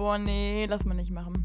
[0.00, 1.44] Boah, nee, lass mal nicht machen.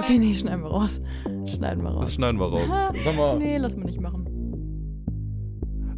[0.00, 1.00] Okay, nee, schneiden wir raus.
[1.46, 2.00] Schneiden wir raus.
[2.00, 2.68] Das schneiden wir raus.
[3.04, 3.38] Sag mal.
[3.38, 4.26] Nee, lass mal nicht machen.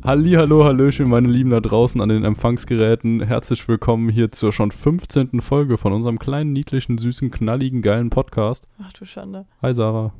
[0.04, 3.22] Halli, hallo, hallöchen, meine Lieben da draußen an den Empfangsgeräten.
[3.22, 5.40] Herzlich willkommen hier zur schon 15.
[5.40, 8.68] Folge von unserem kleinen, niedlichen, süßen, knalligen, geilen Podcast.
[8.82, 9.46] Ach du Schande.
[9.62, 10.12] Hi Sarah.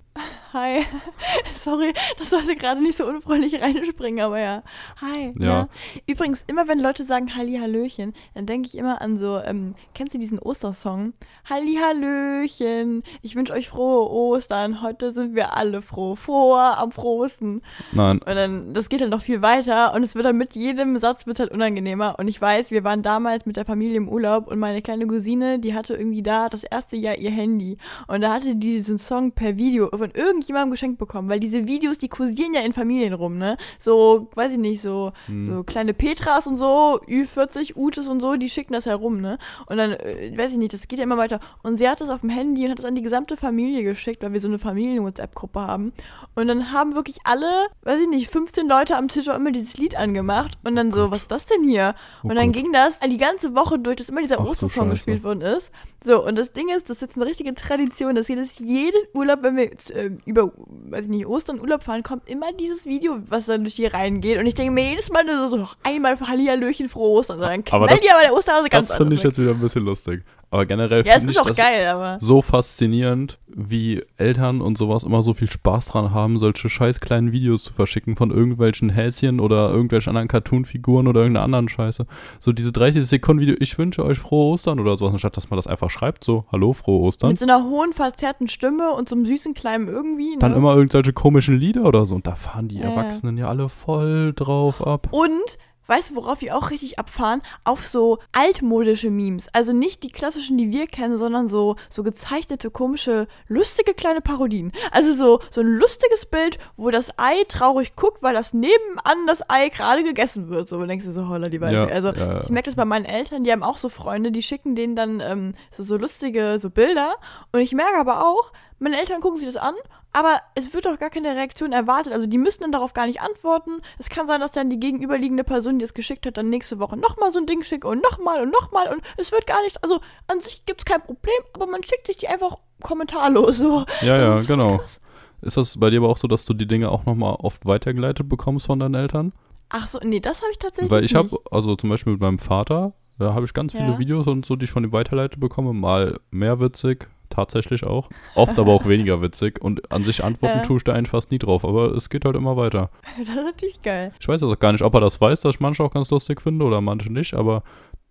[0.53, 0.85] Hi.
[1.55, 4.63] Sorry, das sollte gerade nicht so unfreundlich reinspringen, aber ja.
[5.01, 5.33] Hi.
[5.39, 5.69] Ja.
[6.07, 10.15] Übrigens, immer wenn Leute sagen Halli Hallöchen, dann denke ich immer an so, ähm, kennst
[10.15, 11.13] du diesen Ostersong?
[11.49, 17.63] Halli Hallöchen, ich wünsche euch frohe Ostern, heute sind wir alle froh, froher am frohsten.
[17.93, 20.99] Nein, Und dann, das geht dann noch viel weiter und es wird dann mit jedem
[20.99, 22.17] Satz wird halt unangenehmer.
[22.19, 25.59] Und ich weiß, wir waren damals mit der Familie im Urlaub und meine kleine Cousine,
[25.59, 27.77] die hatte irgendwie da das erste Jahr ihr Handy.
[28.07, 31.99] Und da hatte die diesen Song per Video von irgendjemandem geschenkt bekommen, weil diese Videos,
[31.99, 33.57] die kursieren ja in Familien rum, ne?
[33.79, 35.45] So, weiß ich nicht, so, Hm.
[35.45, 39.39] so kleine Petras und so, Ü40, Utes und so, die schicken das herum, ne?
[39.67, 41.41] Und dann, äh, weiß ich nicht, das geht ja immer weiter.
[41.63, 44.23] Und sie hat das auf dem Handy und hat es an die gesamte Familie geschickt,
[44.23, 45.93] weil wir so eine Familien-WhatsApp-Gruppe haben.
[46.35, 47.47] Und dann haben wirklich alle,
[47.83, 50.59] weiß ich nicht, 15 Leute am Tisch auch immer dieses Lied angemacht.
[50.65, 51.95] Und dann so, was ist das denn hier?
[52.23, 52.63] Oh und dann Gott.
[52.63, 55.71] ging das die ganze Woche durch, dass immer dieser Ostersong gespielt worden ist.
[56.05, 59.43] So, und das Ding ist, das ist jetzt eine richtige Tradition, dass jedes, jeden Urlaub,
[59.43, 60.53] wenn wir äh, über,
[60.91, 64.21] weiß ich nicht, Ostern Urlaub fahren, kommt immer dieses Video, was dann durch die Reihen
[64.21, 64.39] geht.
[64.39, 67.39] Und ich denke mir jedes Mal nur so noch einmal für Hallihallöchen frohe Ostern.
[67.41, 69.53] Dann Aber knallt das- die aber der Osterhase ganz das finde ich anders jetzt wieder
[69.53, 70.23] ein bisschen lustig.
[70.51, 71.05] Aber generell.
[71.05, 75.87] Ja, finde ich das geil, so faszinierend, wie Eltern und sowas immer so viel Spaß
[75.87, 81.09] dran haben, solche scheiß kleinen Videos zu verschicken von irgendwelchen Häschen oder irgendwelchen anderen Cartoon-Figuren
[81.09, 82.07] oder irgendeiner anderen Scheiße.
[82.39, 85.57] So diese 30 Sekunden Video, ich wünsche euch frohe Ostern oder sowas, anstatt dass man
[85.57, 87.31] das einfach schreibt, so, hallo, frohe Ostern.
[87.31, 90.33] Mit so einer hohen, verzerrten Stimme und so einem süßen kleinen irgendwie.
[90.33, 90.39] Ne?
[90.39, 92.15] Dann immer irgendwelche komischen Lieder oder so.
[92.15, 92.85] Und da fahren die ja.
[92.85, 95.09] Erwachsenen ja alle voll drauf ab.
[95.11, 97.41] Und, weißt du, worauf wir auch richtig abfahren?
[97.65, 99.49] Auf so altmodische Memes.
[99.53, 104.73] Also nicht die klassischen, die wir kennen, sondern so, so gezeichnete, komische, lustige kleine Parodien.
[104.91, 109.49] Also so, so ein lustiges Bild, wo das Ei traurig guckt, weil das nebenan das
[109.49, 110.69] Ei gerade gegessen wird.
[110.69, 111.57] So, denkst du so, holla die.
[111.57, 112.41] Ja, Also ja.
[112.41, 115.21] ich merke das bei meinen Eltern, die haben auch so Freunde, die schicken denen dann
[115.21, 117.15] ähm, so, so lustige so Bilder.
[117.53, 119.75] Und ich merke aber auch, meine Eltern gucken sich das an,
[120.17, 122.15] aber es wird doch gar keine Reaktion erwartet.
[122.15, 123.83] Also die müssen dann darauf gar nicht antworten.
[123.99, 126.97] Es kann sein, dass dann die gegenüberliegende Person, die es geschickt hat, dann nächste Woche
[126.97, 128.89] nochmal so ein Ding schickt und nochmal und nochmal.
[128.91, 132.07] Und es wird gar nicht, also an sich gibt es kein Problem, aber man schickt
[132.07, 133.59] sich die einfach kommentarlos.
[133.59, 133.85] So.
[134.01, 134.79] Ja, Das ja, genau.
[134.79, 135.01] krass.
[135.43, 138.27] Ist das bei dir aber auch so, dass du die Dinge auch nochmal oft weitergeleitet
[138.27, 139.35] bekommst von deinen Eltern?
[139.69, 142.39] Ach so, nee, das habe ich tatsächlich Weil ich habe, also zum Beispiel mit meinem
[142.39, 143.99] Vater, da habe ich ganz viele Ja.
[143.99, 145.75] Videos und so, die ich von ihm weiterleitet bekomme.
[145.75, 148.09] Mal mehr witzig, tatsächlich auch.
[148.35, 149.61] Oft aber auch weniger witzig.
[149.63, 150.63] Und an sich antworten Ja.
[150.63, 151.65] tue ich da eigentlich fast nie drauf.
[151.65, 152.91] Aber es geht halt immer weiter.
[153.19, 154.13] Das ist natürlich geil.
[154.21, 156.41] Ich weiß also gar nicht, ob er das weiß, dass ich manche auch ganz lustig
[156.43, 157.63] finde oder manche nicht, aber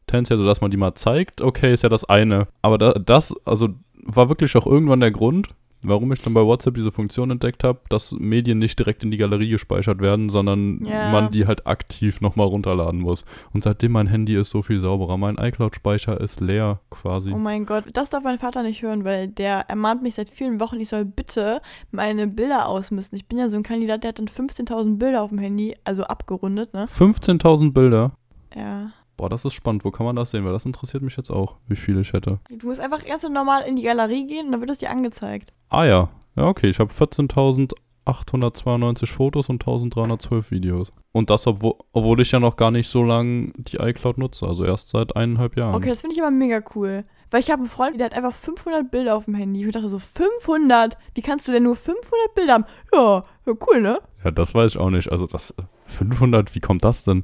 [0.08, 2.48] tendenziell so, dass man die mal zeigt, okay, ist ja das eine.
[2.62, 3.70] Aber da, das, also
[4.04, 5.50] war wirklich auch irgendwann der Grund,
[5.88, 9.18] warum ich dann bei WhatsApp diese Funktion entdeckt habe, dass Medien nicht direkt in die
[9.18, 11.10] Galerie gespeichert werden, sondern Ja.
[11.12, 13.26] man die halt aktiv nochmal runterladen muss.
[13.54, 15.18] Und seitdem mein Handy ist so viel sauberer.
[15.18, 17.32] Mein iCloud-Speicher ist leer quasi.
[17.32, 20.60] Oh mein Gott, das darf mein Vater nicht hören, weil der ermahnt mich seit vielen
[20.60, 23.18] Wochen, ich soll bitte meine Bilder ausmisten.
[23.18, 26.04] Ich bin ja so ein Kandidat, der hat dann 15.000 Bilder auf dem Handy, also
[26.04, 26.88] abgerundet, ne?
[26.88, 28.12] 15.000 Bilder.
[28.56, 28.92] Ja.
[29.18, 29.86] Boah, das ist spannend.
[29.86, 30.46] Wo kann man das sehen?
[30.46, 32.40] Weil das interessiert mich jetzt auch, wie viele ich hätte.
[32.50, 35.54] Du musst einfach ganz normal in die Galerie gehen und dann wird es dir angezeigt.
[35.70, 40.92] Ah ja, ja okay, ich habe 14.892 Fotos und 1.312 Videos.
[41.12, 44.66] Und das, obwohl, obwohl ich ja noch gar nicht so lange die iCloud nutze, also
[44.66, 45.76] erst seit eineinhalb Jahren.
[45.76, 47.06] Okay, das finde ich aber mega cool.
[47.32, 49.66] Weil ich habe einen Freund, der hat einfach 500 Bilder auf dem Handy.
[49.66, 50.98] Ich dachte so, 500?
[51.16, 52.66] Wie kannst du denn nur 500 Bilder haben?
[52.94, 54.00] Ja, ja cool, ne?
[54.24, 55.12] Ja, das weiß ich auch nicht.
[55.12, 55.56] Also das
[55.88, 57.24] 500, wie kommt das denn?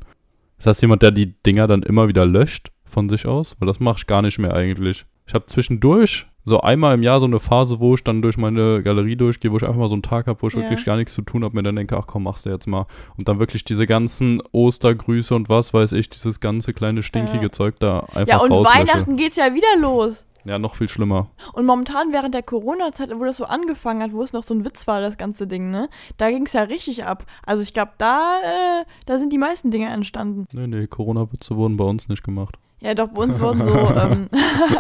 [0.62, 3.56] Ist das jemand, der die Dinger dann immer wieder löscht von sich aus?
[3.58, 5.06] Weil das mache ich gar nicht mehr eigentlich.
[5.26, 8.84] Ich habe zwischendurch so einmal im Jahr so eine Phase, wo ich dann durch meine
[8.84, 10.60] Galerie durchgehe, wo ich einfach mal so einen Tag habe, wo ich Ja.
[10.60, 12.86] wirklich gar nichts zu tun habe, mir dann denke, ach komm, machst du jetzt mal.
[13.18, 17.52] Und dann wirklich diese ganzen Ostergrüße und was weiß ich, dieses ganze kleine stinkige Ja.
[17.52, 18.78] Zeug da einfach Ja, und rauslösche.
[18.82, 20.28] Weihnachten geht's ja wieder los.
[20.46, 21.28] Ja, noch viel schlimmer.
[21.54, 24.66] Und momentan während der Corona-Zeit, wo das so angefangen hat, wo es noch so ein
[24.66, 25.90] Witz war, das ganze Ding, ne?
[26.18, 27.26] Da ging's ja richtig ab.
[27.46, 30.46] Also ich glaube, da, äh, da sind die meisten Dinge entstanden.
[30.54, 32.58] Nee, nee, Corona-Witze wurden bei uns nicht gemacht.
[32.84, 34.28] Ja, doch, bei uns wurden so, ähm,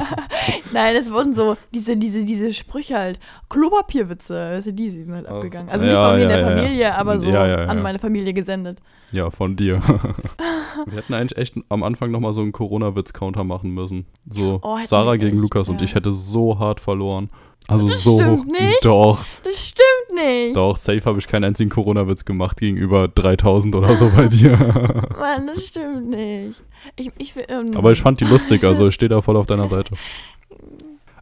[0.73, 3.19] nein, es wurden so diese, diese, diese Sprüche halt,
[3.49, 5.69] Klopapierwitze, also die sind halt Ach, abgegangen.
[5.69, 6.57] Also ja, nicht bei mir in ja, der ja.
[6.57, 8.79] Familie, aber so an meine Familie gesendet.
[9.11, 9.81] Ja, von dir.
[10.87, 14.05] Wir hätten eigentlich echt am Anfang nochmal so einen Corona-Witz-Counter machen müssen.
[14.29, 17.29] So Oh, Sarah gegen echt, Lukas und ich hätte so hart verloren.
[17.67, 18.45] Also Das so stimmt hoch.
[18.45, 18.85] nicht.
[18.85, 20.55] Doch, Das stimmt nicht.
[20.55, 24.57] doch, safe habe ich keinen einzigen Corona-Witz gemacht gegenüber 3000 oder so bei dir.
[25.19, 26.59] Mann, das stimmt nicht.
[26.95, 29.67] Ich, ich, ähm, Aber ich fand die lustig, also ich stehe da voll auf deiner
[29.67, 29.95] Seite.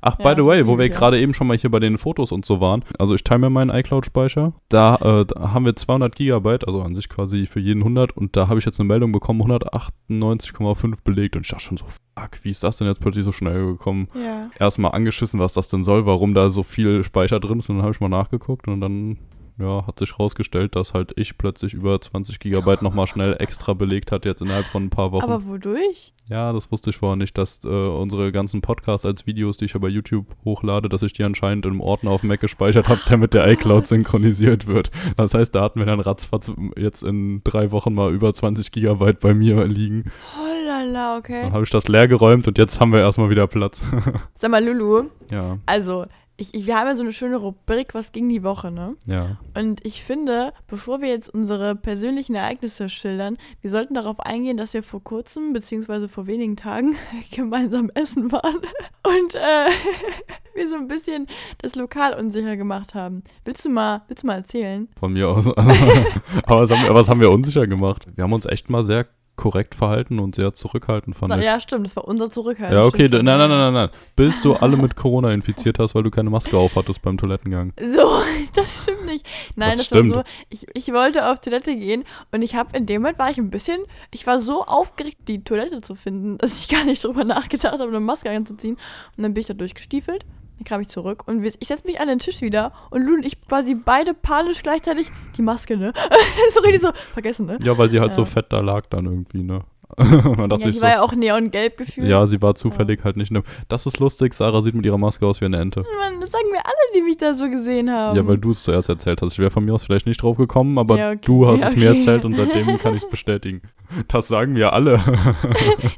[0.02, 0.94] Ach, Ja, by the way, wo wir ja.
[0.96, 2.84] gerade eben schon mal hier bei den Fotos und so waren.
[2.98, 4.54] Also ich teile mir meinen iCloud-Speicher.
[4.70, 8.16] Da, äh, da haben wir 200 Gigabyte, also an sich quasi für jeden 100.
[8.16, 11.36] Und da habe ich jetzt eine Meldung bekommen, 198,5 belegt.
[11.36, 14.08] Und ich dachte schon so, fuck, wie ist das denn jetzt plötzlich so schnell gekommen?
[14.16, 14.50] Ja.
[14.58, 17.70] Erstmal angeschissen, was das denn soll, warum da so viel Speicher drin ist.
[17.70, 19.18] Und dann habe ich mal nachgeguckt und dann
[19.60, 24.12] ja, hat sich rausgestellt, dass halt ich plötzlich über 20 Gigabyte nochmal schnell extra belegt
[24.12, 25.24] hat, jetzt innerhalb von ein paar Wochen.
[25.24, 26.14] Aber wodurch?
[26.30, 29.74] Ja, das wusste ich vorher nicht, dass äh, unsere ganzen Podcasts als Videos, die ich
[29.74, 33.18] ja bei YouTube hochlade, dass ich die anscheinend im Ordner auf Mac gespeichert habe, der
[33.18, 34.92] mit der iCloud synchronisiert wird.
[35.18, 39.20] Das heißt, da hatten wir dann ratzfatz jetzt in drei Wochen mal über 20 Gigabyte
[39.20, 40.06] bei mir liegen.
[40.38, 41.42] Oh lala, okay.
[41.44, 43.84] Dann habe ich das leer geräumt und jetzt haben wir erstmal wieder Platz.
[44.40, 46.06] Sag mal, Lulu, ja, also,
[46.40, 48.96] ich, ich, wir haben ja so eine schöne Rubrik, was ging die Woche, ne?
[49.06, 49.38] ja.
[49.56, 54.74] Und ich finde, bevor wir jetzt unsere persönlichen Ereignisse schildern, wir sollten darauf eingehen, dass
[54.74, 56.96] wir vor kurzem, beziehungsweise vor wenigen Tagen,
[57.32, 58.58] gemeinsam essen waren
[59.04, 59.70] und äh,
[60.56, 61.28] wir so ein bisschen
[61.60, 63.24] das Lokal unsicher gemacht haben.
[63.44, 64.88] Willst du mal, willst du mal erzählen?
[64.98, 65.48] Von mir aus.
[65.50, 68.08] aber was haben, wir, was haben wir unsicher gemacht?
[68.16, 69.08] Wir haben uns echt mal sehr
[69.40, 71.46] korrekt verhalten und sehr zurückhaltend, fand ich.
[71.46, 72.76] Ja, stimmt, das war unser Zurückhalten.
[72.76, 73.90] Ja, okay, nein, nein, nein, nein, nein.
[74.18, 77.72] Bis du alle mit Corona infiziert hast, weil du keine Maske aufhattest beim Toilettengang.
[77.80, 78.22] So,
[78.54, 79.26] das stimmt nicht.
[79.56, 80.14] Nein, Das das, stimmt.
[80.14, 82.04] war so, ich, ich wollte auf Toilette gehen
[82.34, 83.80] und ich habe in dem Moment war ich ein bisschen,
[84.12, 87.88] ich war so aufgeregt, die Toilette zu finden, dass ich gar nicht drüber nachgedacht habe,
[87.88, 88.76] eine Maske anzuziehen.
[89.16, 90.26] Und dann bin ich da durchgestiefelt,
[90.60, 93.26] dann kam ich zurück und ich setze mich an den Tisch wieder und Lulu und
[93.26, 95.94] ich quasi beide panisch gleichzeitig die Maske, ne?
[96.54, 97.58] so richtig so vergessen, ne?
[97.64, 98.26] Ja, weil sie halt so Ja.
[98.26, 99.62] fett da lag dann irgendwie, ne?
[99.98, 102.08] Man dachte Ja, die so, war ja auch neongelb gefühlt.
[102.08, 103.32] ja, sie war zufällig halt nicht.
[103.32, 105.80] Ne das ist lustig, Sarah sieht mit ihrer Maske aus wie eine Ente.
[105.82, 108.16] Mann, das sagen mir alle, die mich da so gesehen haben.
[108.16, 109.34] Ja, weil du es zuerst erzählt hast.
[109.34, 111.20] Ich wäre von mir aus vielleicht nicht drauf gekommen, aber Ja, okay.
[111.26, 113.62] du hast Ja, es mir erzählt und seitdem kann ich es bestätigen.
[114.08, 115.00] Das sagen mir alle.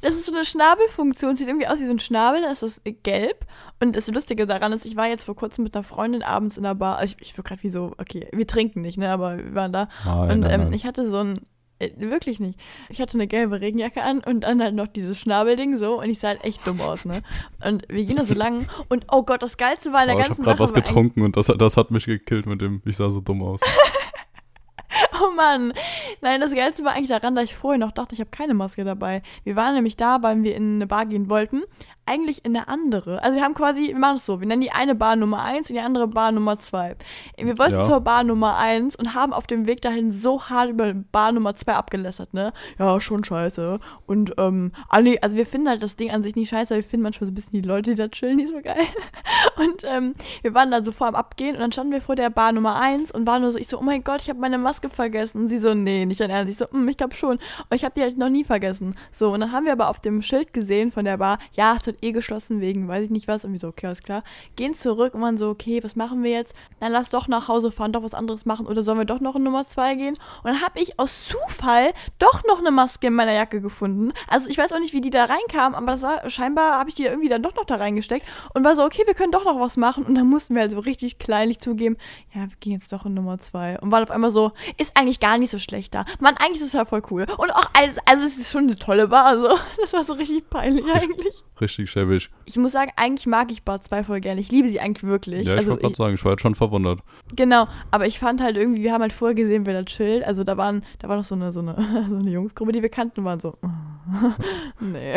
[0.02, 2.82] Das ist so eine Schnabelfunktion, sieht irgendwie aus wie so ein Schnabel, dann ist das
[3.04, 3.46] gelb.
[3.80, 6.64] Und das Lustige daran ist, ich war jetzt vor kurzem mit einer Freundin abends in
[6.64, 6.98] der Bar.
[6.98, 9.72] Also ich, ich war gerade wie so, okay, wir trinken nicht, ne, aber wir waren
[9.72, 9.88] da.
[10.06, 10.74] Nein, und nein, ähm, nein.
[10.74, 11.40] ich hatte so ein,
[11.80, 12.60] äh, wirklich nicht.
[12.90, 16.20] Ich hatte eine gelbe Regenjacke an und dann halt noch dieses Schnabelding so und ich
[16.20, 17.22] sah halt echt dumm aus, ne.
[17.64, 20.22] Und wir gehen da so lang und oh Gott, das Geilste war in der Aber
[20.22, 22.98] ich habe ganzen gerade was getrunken und das, das hat mich gekillt mit dem, ich
[22.98, 23.62] sah so dumm aus.
[25.22, 25.74] Oh Mann.
[26.22, 28.84] Nein, das Geilste war eigentlich daran, dass ich vorher noch dachte, ich habe keine Maske
[28.84, 29.22] dabei.
[29.44, 31.64] Wir waren nämlich da, weil wir in eine Bar gehen wollten.
[32.06, 33.22] Eigentlich in eine andere.
[33.24, 35.70] Also wir haben quasi, wir machen es so, wir nennen die eine Bar Nummer 1
[35.70, 36.96] und die andere Bar Nummer 2.
[37.38, 37.86] Wir wollten Ja.
[37.86, 41.56] zur Bar Nummer 1 und haben auf dem Weg dahin so hart über Bar Nummer
[41.56, 42.54] 2 abgelästert, ne?
[42.80, 43.80] Ja, schon scheiße.
[44.08, 46.90] Und, ähm, ah, also wir finden halt das Ding an sich nicht scheiße, aber wir
[46.90, 48.76] finden manchmal so ein bisschen die Leute, die da chillen, nicht so geil.
[49.58, 52.30] Und ähm, wir waren dann so vor am Abgehen und dann standen wir vor der
[52.30, 54.58] Bar Nummer 1 und waren nur so, ich so, oh mein Gott, ich habe meine
[54.58, 55.42] Maske vergessen.
[55.44, 56.52] Und sie so, nee, nicht dein Ernst.
[56.52, 57.32] Ich so, "Mm, ich glaube schon.
[57.38, 58.96] Und ich habe die halt noch nie vergessen.
[59.12, 61.91] So, und dann haben wir aber auf dem Schild gesehen von der Bar, ja, es
[61.92, 63.46] wird eh geschlossen wegen, weiß ich nicht was.
[63.46, 64.24] Und wir so, okay, alles klar.
[64.56, 66.54] Gehen zurück und waren so, okay, was machen wir jetzt?
[66.80, 69.36] Dann lass doch nach Hause fahren, doch was anderes machen oder sollen wir doch noch
[69.36, 70.16] in Nummer 2 gehen?
[70.44, 74.14] Und dann habe ich aus Zufall doch noch eine Maske in meiner Jacke gefunden.
[74.28, 76.96] Also ich weiß auch nicht, wie die da reinkam, aber das war scheinbar habe ich
[76.96, 79.60] die irgendwie dann doch noch da reingesteckt und war so, okay, wir können doch noch
[79.60, 80.06] was machen.
[80.06, 81.98] Und dann mussten wir halt so richtig kleinlich zugeben,
[82.34, 83.80] ja, wir gehen jetzt doch in Nummer 2.
[83.80, 86.06] Und waren auf einmal so, ist eigentlich gar nicht so schlecht da.
[86.20, 87.26] Mann, eigentlich ist es ja voll cool.
[87.38, 89.26] Und auch, also, also es ist schon eine tolle Bar.
[89.26, 89.50] Also,
[89.82, 91.44] das war so richtig peinlich eigentlich.
[91.60, 92.30] Richtig schäbig.
[92.46, 94.40] Ich muss sagen, eigentlich mag ich Bar 2 voll gerne.
[94.42, 95.48] Ich liebe sie eigentlich wirklich.
[95.48, 97.00] Ja, ich also wollte gerade sagen, ich war jetzt schon verwundert.
[97.36, 100.24] Genau, aber ich fand halt irgendwie, wir haben halt vorher gesehen, wer da chillt.
[100.24, 102.90] Also da waren, da war noch so eine, so eine, so eine Jungsgruppe, die wir
[102.90, 103.56] kannten, und waren so,
[104.80, 105.14] nee.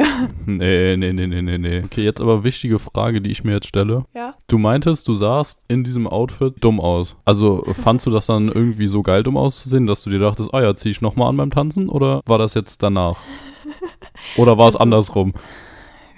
[0.46, 1.82] Nee, nee, nee, nee, nee, nee.
[1.84, 4.04] Okay, jetzt aber wichtige Frage, die ich mir jetzt stelle.
[4.14, 4.34] Ja.
[4.46, 7.16] Du meintest, du sahst in diesem Outfit dumm aus.
[7.24, 10.62] Also fandst du das dann irgendwie so geil, dumm auszusehen, dass du dir dachtest, ah
[10.62, 11.88] ja, zieh ich nochmal an beim Tanzen?
[11.88, 13.16] Oder war das jetzt danach?
[14.36, 15.32] Oder war es Also- andersrum?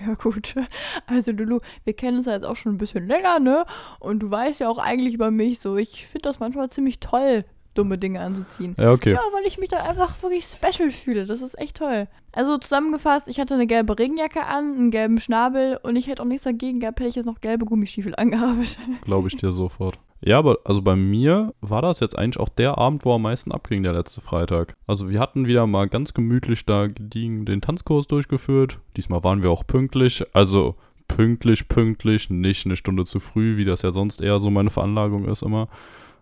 [0.06, 0.54] Ja, gut.
[1.06, 3.64] Also, Lulu, wir kennen uns ja jetzt auch schon ein bisschen länger, ne?
[3.98, 7.44] Und du weißt ja auch eigentlich über mich so, ich finde das manchmal ziemlich toll,
[7.75, 8.75] dumme Dinge anzuziehen.
[8.78, 9.12] Ja, okay.
[9.12, 11.26] Ja, weil ich mich dann einfach wirklich special fühle.
[11.26, 12.08] Das ist echt toll.
[12.32, 16.26] Also zusammengefasst, ich hatte eine gelbe Regenjacke an, einen gelben Schnabel und ich hätte auch
[16.26, 18.78] nichts dagegen gehabt, hätte ich jetzt noch gelbe Gummistiefel angehabt.
[19.02, 19.98] Glaube ich dir sofort.
[20.20, 23.52] Ja, aber also bei mir war das jetzt eigentlich auch der Abend, wo am meisten
[23.52, 24.75] abging, der letzte Freitag.
[24.87, 28.80] Also wir hatten wieder mal ganz gemütlich da gediegen den Tanzkurs durchgeführt.
[28.96, 30.25] Diesmal waren wir auch pünktlich.
[30.32, 30.76] Also
[31.08, 35.26] pünktlich, pünktlich, nicht eine Stunde zu früh, wie das ja sonst eher so meine Veranlagung
[35.26, 35.68] ist immer.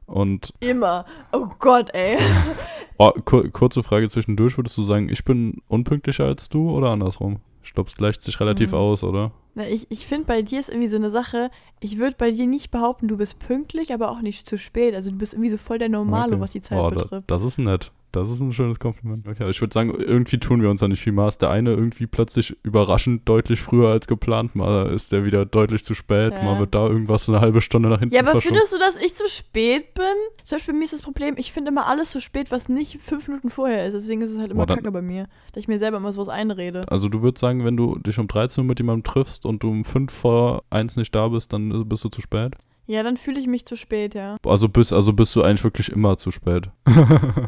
[0.06, 1.06] Und Immer.
[1.32, 2.18] Oh Gott, ey.
[2.98, 7.40] oh, kur kurze Frage zwischendurch, würdest du sagen, ich bin unpünktlicher als du oder andersrum?
[7.87, 8.78] Es gleicht sich relativ Mhm.
[8.78, 9.33] aus, oder?
[9.54, 12.47] Na, ich ich finde, bei dir ist irgendwie so eine Sache, ich würde bei dir
[12.47, 14.94] nicht behaupten, du bist pünktlich, aber auch nicht zu spät.
[14.94, 16.40] Also du bist irgendwie so voll der Normalo, Okay.
[16.40, 17.30] was die Zeit Oh, da, betrifft.
[17.30, 17.92] das ist nett.
[18.14, 19.26] Das ist ein schönes Kompliment.
[19.26, 21.38] Okay, ich würde sagen, irgendwie tun wir uns da nicht viel Maß.
[21.38, 24.54] Der eine irgendwie plötzlich überraschend deutlich früher als geplant.
[24.54, 26.33] Mal ist der wieder deutlich zu spät.
[26.33, 26.44] Ja.
[26.44, 28.94] Mal wird da irgendwas so eine halbe Stunde nach hinten Ja, aber findest du, dass
[28.94, 30.04] ich zu spät bin?
[30.44, 33.00] Zum Beispiel bei mir ist das Problem, ich finde immer alles zu spät, was nicht
[33.02, 33.94] fünf Minuten vorher ist.
[33.94, 36.28] Deswegen ist es halt immer Boah, kacke bei mir, dass ich mir selber immer sowas
[36.28, 36.85] einrede.
[36.88, 39.71] Also du würdest sagen, wenn du dich um 13 Uhr mit jemandem triffst und du
[39.71, 42.54] um 5 vor 1 nicht da bist, dann bist du zu spät?
[42.86, 44.36] Ja, dann fühle ich mich zu spät, ja.
[44.44, 46.68] Also bist, also bist du eigentlich wirklich immer zu spät.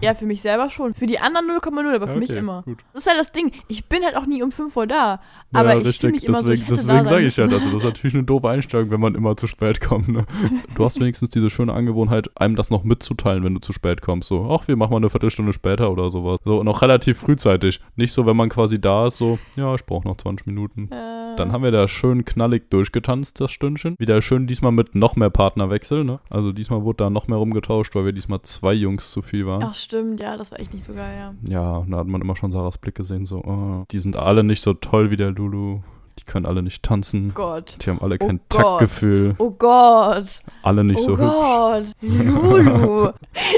[0.02, 0.94] Ja, für mich selber schon.
[0.94, 2.62] Für die anderen 0,0, aber für mich Okay, immer.
[2.62, 2.78] Gut.
[2.92, 3.52] Das ist halt das Ding.
[3.68, 5.20] Ich bin halt auch nie um 5 Uhr da.
[5.52, 6.00] Aber ja, ich richtig.
[6.00, 7.56] fühle mich immer so, ich deswegen deswegen sage ich ja, müssen.
[7.58, 10.08] also das ist natürlich eine doofe Einstellung, wenn man immer zu spät kommt.
[10.08, 10.26] Ne?
[10.74, 14.28] Du hast wenigstens diese schöne Angewohnheit, einem das noch mitzuteilen, wenn du zu spät kommst.
[14.28, 16.38] So, ach, wir machen mal eine Viertelstunde später oder sowas.
[16.44, 17.80] So, noch relativ frühzeitig.
[17.96, 20.90] Nicht so, wenn man quasi da ist, so, ja, ich brauche noch 20 Minuten.
[20.92, 23.94] Äh, Dann haben wir da schön knallig durchgetanzt, das Stündchen.
[23.98, 26.20] Wieder schön diesmal mit noch mehr Partnerwechsel, ne?
[26.30, 29.62] Also diesmal wurde da noch mehr rumgetauscht, weil wir diesmal zwei Jungs zu viel waren.
[29.62, 31.34] Ach, stimmt, ja, das war echt nicht so geil, ja.
[31.48, 34.44] Ja, und da hat man immer schon Sarahs Blick gesehen, so, oh, die sind alle
[34.44, 35.80] nicht so toll wie der Lulu.
[36.18, 37.32] Die können alle nicht tanzen.
[37.34, 37.76] Gott.
[37.84, 38.62] Die haben alle Oh kein Gott.
[38.62, 39.34] Taktgefühl.
[39.36, 40.24] Oh Gott.
[40.62, 41.30] Alle nicht oh so hübsch.
[41.30, 41.84] Gott.
[42.00, 43.10] Lulu.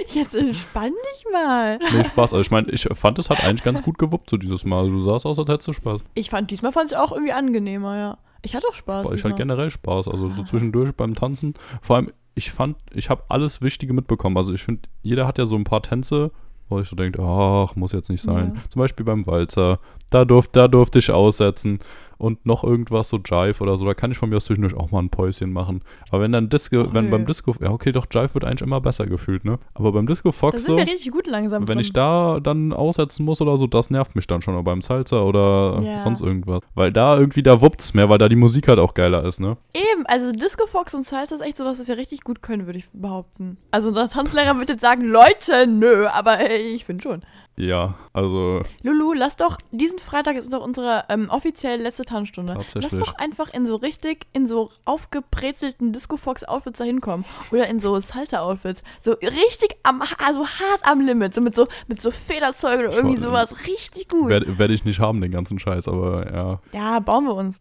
[0.08, 1.78] Jetzt entspann dich mal.
[1.78, 2.32] Nee, Spaß.
[2.32, 4.80] Also ich meine, ich fand, es hat eigentlich ganz gut gewuppt so dieses Mal.
[4.80, 6.00] Also du sahst aus, als hättest du Spaß.
[6.14, 8.18] Ich fand, diesmal fand ich auch irgendwie angenehmer, ja.
[8.42, 9.06] Ich hatte auch Spaß.
[9.06, 10.08] Boah, ich hatte generell Spaß.
[10.08, 11.54] Also so zwischendurch beim Tanzen.
[11.82, 14.36] Vor allem, ich fand, ich habe alles Wichtige mitbekommen.
[14.36, 16.30] Also ich finde, jeder hat ja so ein paar Tänze,
[16.68, 18.52] wo ich so denke, ach, muss jetzt nicht sein.
[18.54, 18.62] Ja.
[18.70, 19.80] Zum Beispiel beim Walzer.
[20.10, 21.80] Da, durf, da durfte ich aussetzen.
[22.18, 24.90] Und noch irgendwas, so Jive oder so, da kann ich von mir aus zwischendurch auch
[24.90, 25.82] mal ein Päuschen machen.
[26.10, 27.10] Aber wenn dann Disco, Ach, wenn nö.
[27.12, 29.58] beim Disco, ja okay, doch, Jive wird eigentlich immer besser gefühlt, ne?
[29.74, 31.78] Aber beim Disco Fox so, richtig gut langsam wenn drin.
[31.78, 34.54] ich da dann aussetzen muss oder so, das nervt mich dann schon.
[34.54, 36.00] Oder beim Salsa oder Ja.
[36.00, 36.60] sonst irgendwas.
[36.74, 39.56] Weil da irgendwie, da wuppt's mehr, weil da die Musik halt auch geiler ist, ne?
[39.72, 42.78] Eben, also Disco Fox und Salsa ist echt sowas, was wir richtig gut können, würde
[42.80, 43.58] ich behaupten.
[43.70, 47.22] Also unser Tanzlehrer wird jetzt sagen, Leute, nö, aber äh, ich finde schon.
[47.58, 52.56] Ja, also Lulu, lass doch, diesen Freitag ist doch unsere ähm, offiziell letzte Tanzstunde.
[52.74, 57.24] Lass doch einfach in so richtig, in so aufgebrezelten Disco Fox Outfits da hinkommen.
[57.50, 58.84] Oder in so Salsa Outfits.
[59.00, 61.34] So richtig am, also hart am Limit.
[61.34, 63.52] So mit so, mit so Federzeug oder irgendwie sowas.
[63.66, 64.28] Richtig gut.
[64.28, 67.56] werde werd ich nicht haben, den ganzen Scheiß, aber ja, Ja, bauen wir uns.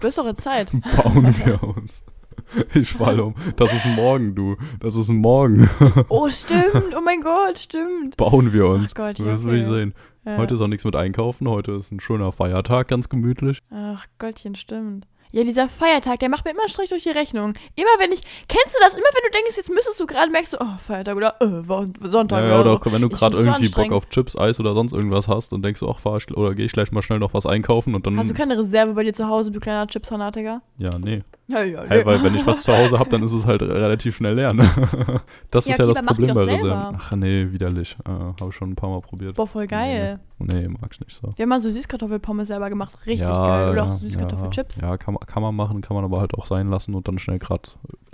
[0.00, 0.70] Du hast doch jetzt Zeit.
[1.02, 2.04] bauen wir uns.
[2.74, 3.34] Ich fall um.
[3.56, 4.56] Das ist morgen, du.
[4.80, 5.68] Das ist morgen.
[6.08, 6.94] Oh, stimmt.
[6.96, 8.16] Oh mein Gott, stimmt.
[8.16, 8.92] Bauen wir uns.
[8.92, 9.94] Ach Gott, das will ich sehen.
[10.24, 10.36] Ja.
[10.38, 11.48] Heute ist auch nichts mit einkaufen.
[11.48, 13.60] Heute ist ein schöner Feiertag, ganz gemütlich.
[13.70, 15.06] Ach Gottchen, stimmt.
[15.32, 17.54] Ja, dieser Feiertag, der macht mir immer einen Strich durch die Rechnung.
[17.74, 18.94] Immer wenn ich, kennst du das?
[18.94, 22.42] Immer wenn du denkst, jetzt müsstest du gerade, merkst du, oh, Feiertag oder äh, Sonntag
[22.42, 25.28] Ja, ja, oder auch wenn du gerade irgendwie Bock auf Chips, Eis oder sonst irgendwas
[25.28, 27.94] hast und denkst, ach, fahr ich, oder gehe ich gleich mal schnell noch was einkaufen
[27.94, 28.18] und dann.
[28.18, 30.62] Hast du keine Reserve bei dir zu Hause, du kleiner Chips-Fanatiker?
[30.78, 31.22] ja, nee.
[31.48, 34.16] Ja, ja, Hey, weil wenn ich was zu Hause habe, dann ist es halt relativ
[34.16, 34.52] schnell leer.
[34.52, 34.68] Ne?
[35.50, 36.96] Das Ja, ist ja das Problem bei Reserven.
[36.98, 37.96] Ach nee, widerlich.
[38.04, 39.36] Äh, habe ich schon ein paar Mal probiert.
[39.36, 40.18] Boah, voll geil.
[40.38, 41.30] Nee, mag ich nicht so.
[41.36, 42.94] Wir haben mal so Süßkartoffelpommes selber gemacht.
[43.06, 43.72] Richtig ja, geil.
[43.72, 44.80] Oder auch so Süßkartoffelchips.
[44.80, 47.08] Ja, ja kann, man, kann man machen, kann man aber halt auch sein lassen und
[47.08, 47.62] dann schnell gerade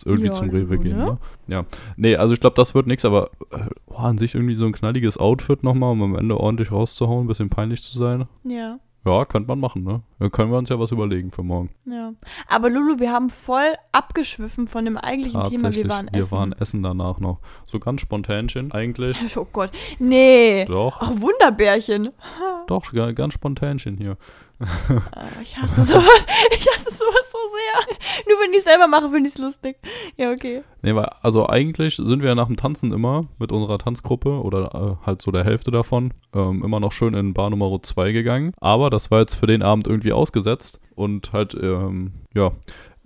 [0.05, 0.79] irgendwie Ja, zum Rewe ne?
[0.79, 0.97] gehen.
[0.99, 1.19] Ne?
[1.49, 1.65] Ja.
[1.97, 3.31] Nee, also ich glaube, das wird nichts, aber
[3.89, 7.29] oh, an sich irgendwie so ein knalliges Outfit nochmal, um am Ende ordentlich rauszuhauen, ein
[7.29, 8.27] bisschen peinlich zu sein.
[8.45, 8.79] Ja.
[9.05, 10.03] Ja, könnte man machen, ne?
[10.21, 11.71] Dann können wir uns ja was überlegen für morgen.
[11.87, 12.13] Ja.
[12.47, 15.75] Aber Lulu, wir haben voll abgeschwiffen von dem eigentlichen Thema.
[15.75, 16.31] Wir waren wir essen.
[16.31, 17.41] waren essen danach noch.
[17.67, 19.19] So ganz spontänchen eigentlich.
[19.37, 19.71] Oh Gott.
[19.99, 20.67] Nee.
[20.67, 22.11] Doch, Ach, Wunderbärchen.
[22.69, 24.17] doch, ga- ganz spontänchen hier.
[25.13, 26.27] Ah, Ich hasse sowas.
[26.53, 27.97] Ich hasse sowas so sehr.
[28.29, 29.77] Nur wenn ich es selber mache, finde ich es lustig.
[30.17, 30.63] Ja, okay.
[30.83, 34.99] Nee, weil, also eigentlich sind wir ja nach dem Tanzen immer mit unserer Tanzgruppe oder
[35.03, 38.53] äh, halt so der Hälfte davon ähm, immer noch schön in Bar Nummer 2 gegangen.
[38.61, 42.53] Aber das war jetzt für den Abend irgendwie ausgesetzt und halt, ähm, ja.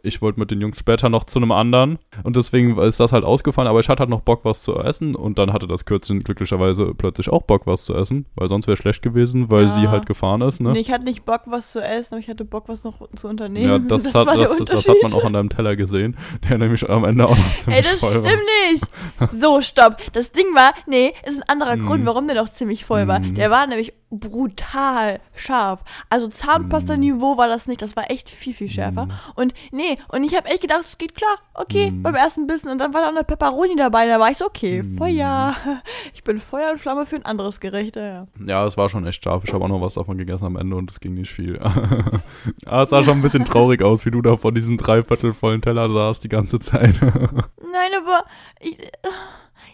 [0.06, 3.24] Ich wollte mit den Jungs später noch zu einem anderen und deswegen ist das halt
[3.24, 6.20] ausgefallen, aber ich hatte halt noch Bock, was zu essen und dann hatte das Kürzchen
[6.20, 9.68] glücklicherweise plötzlich auch Bock, was zu essen, weil sonst wäre schlecht gewesen, weil Ja.
[9.68, 10.72] sie halt gefahren ist, ne?
[10.72, 13.28] Nee, ich hatte nicht Bock, was zu essen, aber ich hatte Bock, was noch zu
[13.28, 13.68] unternehmen.
[13.68, 16.16] Ja, das, hat, war der das, das hat man auch an deinem Teller gesehen,
[16.48, 18.70] der nämlich am Ende auch noch Ey, ziemlich das voll stimmt war.
[18.72, 18.84] nicht.
[19.40, 19.96] So, stopp.
[20.12, 21.86] Das Ding war, nee, ist ein anderer Mm.
[21.86, 23.20] Grund, warum der noch ziemlich voll war.
[23.20, 23.34] Mm.
[23.34, 25.82] Der war nämlich brutal scharf.
[26.10, 29.06] Also Zahnpasta-Niveau war das nicht, das war echt viel, viel schärfer.
[29.06, 29.12] Mm.
[29.34, 32.02] Und nee, und ich habe echt gedacht, es geht klar, okay, Mm.
[32.02, 32.68] beim ersten Bissen.
[32.70, 34.96] Und dann war da auch eine Pepperoni dabei, da war ich so, okay, Mm.
[34.96, 35.54] Feuer.
[36.14, 38.26] Ich bin Feuer und Flamme für ein anderes Gericht, ja, ja.
[38.44, 39.44] Ja, es war schon echt scharf.
[39.44, 41.58] Ich habe auch noch was davon gegessen am Ende und es ging nicht viel.
[41.58, 45.60] Aber es sah schon ein bisschen traurig aus, wie du da vor diesem dreiviertel vollen
[45.60, 47.00] Teller saßt die ganze Zeit.
[47.02, 48.24] Nein, aber
[48.60, 48.76] ich,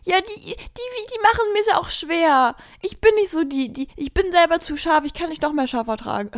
[0.04, 2.56] Ja, die, die, die machen mir es ja auch schwer.
[2.80, 5.52] Ich bin nicht so die, die, ich bin selber zu scharf, ich kann nicht noch
[5.52, 6.30] mehr scharf ertragen.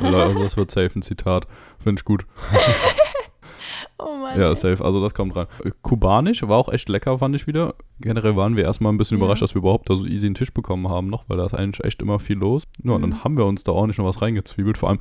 [0.00, 1.46] Also das wird safe ein Zitat.
[1.82, 2.24] Finde ich gut.
[3.98, 4.38] Oh Mann.
[4.38, 4.84] Ja, safe.
[4.84, 5.46] Also das kommt rein.
[5.64, 7.74] Äh, Kubanisch war auch echt lecker, fand ich wieder.
[7.98, 9.24] Generell waren wir erstmal ein bisschen Ja.
[9.24, 11.54] überrascht, dass wir überhaupt da so easy einen Tisch bekommen haben noch, weil da ist
[11.54, 12.64] eigentlich echt immer viel los.
[12.84, 13.10] Ja, und Mhm.
[13.10, 14.76] dann haben wir uns da ordentlich noch was reingezwiebelt.
[14.76, 15.00] Vor allem,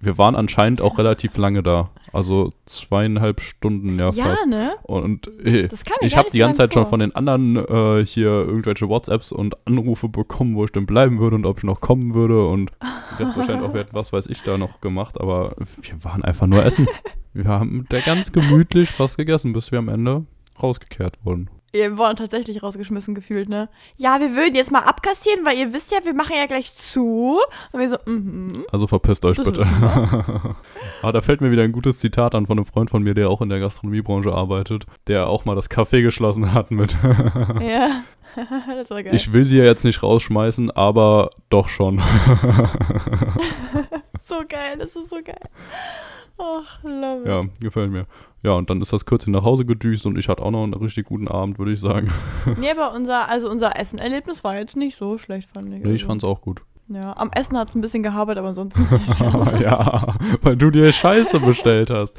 [0.00, 1.90] wir waren anscheinend auch relativ lange da.
[2.12, 4.46] Also zweieinhalb Stunden ja, Ja, fast.
[4.46, 4.74] ne?
[4.84, 6.90] Und äh, kam mir ich habe die ganze Zeit schon vor.
[6.90, 11.36] von den anderen äh, hier irgendwelche WhatsApps und Anrufe bekommen, wo ich denn bleiben würde
[11.36, 12.46] und ob ich noch kommen würde.
[12.46, 12.70] Und
[13.12, 16.64] ich dachte wahrscheinlich auch, was weiß ich da noch gemacht, aber wir waren einfach nur
[16.64, 16.86] essen.
[17.34, 20.24] Wir haben da ganz gemütlich was gegessen, bis wir am Ende
[20.62, 21.50] rausgekehrt wurden.
[21.76, 23.68] Wir wurden tatsächlich rausgeschmissen gefühlt, ne?
[23.96, 27.38] Ja, wir würden jetzt mal abkassieren, weil ihr wisst ja, wir machen ja gleich zu.
[27.70, 28.64] Und wir so, mhm.
[28.72, 29.66] Also verpisst euch Das bitte.
[31.02, 33.28] Aber da fällt mir wieder ein gutes Zitat an von einem Freund von mir, der
[33.28, 36.96] auch in der Gastronomiebranche arbeitet, der auch mal das Café geschlossen hat mit
[37.60, 38.02] Ja.
[38.66, 39.14] das war geil.
[39.14, 42.02] Ich will sie ja jetzt nicht rausschmeißen, aber doch schon.
[44.24, 45.48] so geil, das ist so geil.
[46.38, 47.22] Ach, love.
[47.26, 48.06] Ja, gefällt mir.
[48.42, 50.74] Ja, und dann ist das Kürzchen nach Hause gedüst und ich hatte auch noch einen
[50.74, 52.12] richtig guten Abend, würde ich sagen.
[52.58, 55.82] Nee, aber unser, also unser Essenerlebnis war jetzt nicht so schlecht, fand ich.
[55.82, 56.06] Nee, ich also.
[56.06, 56.62] fand's auch gut.
[56.88, 58.86] Ja, am Essen hat es ein bisschen gehabert, aber ansonsten.
[59.60, 62.16] ja, weil du dir Scheiße bestellt hast.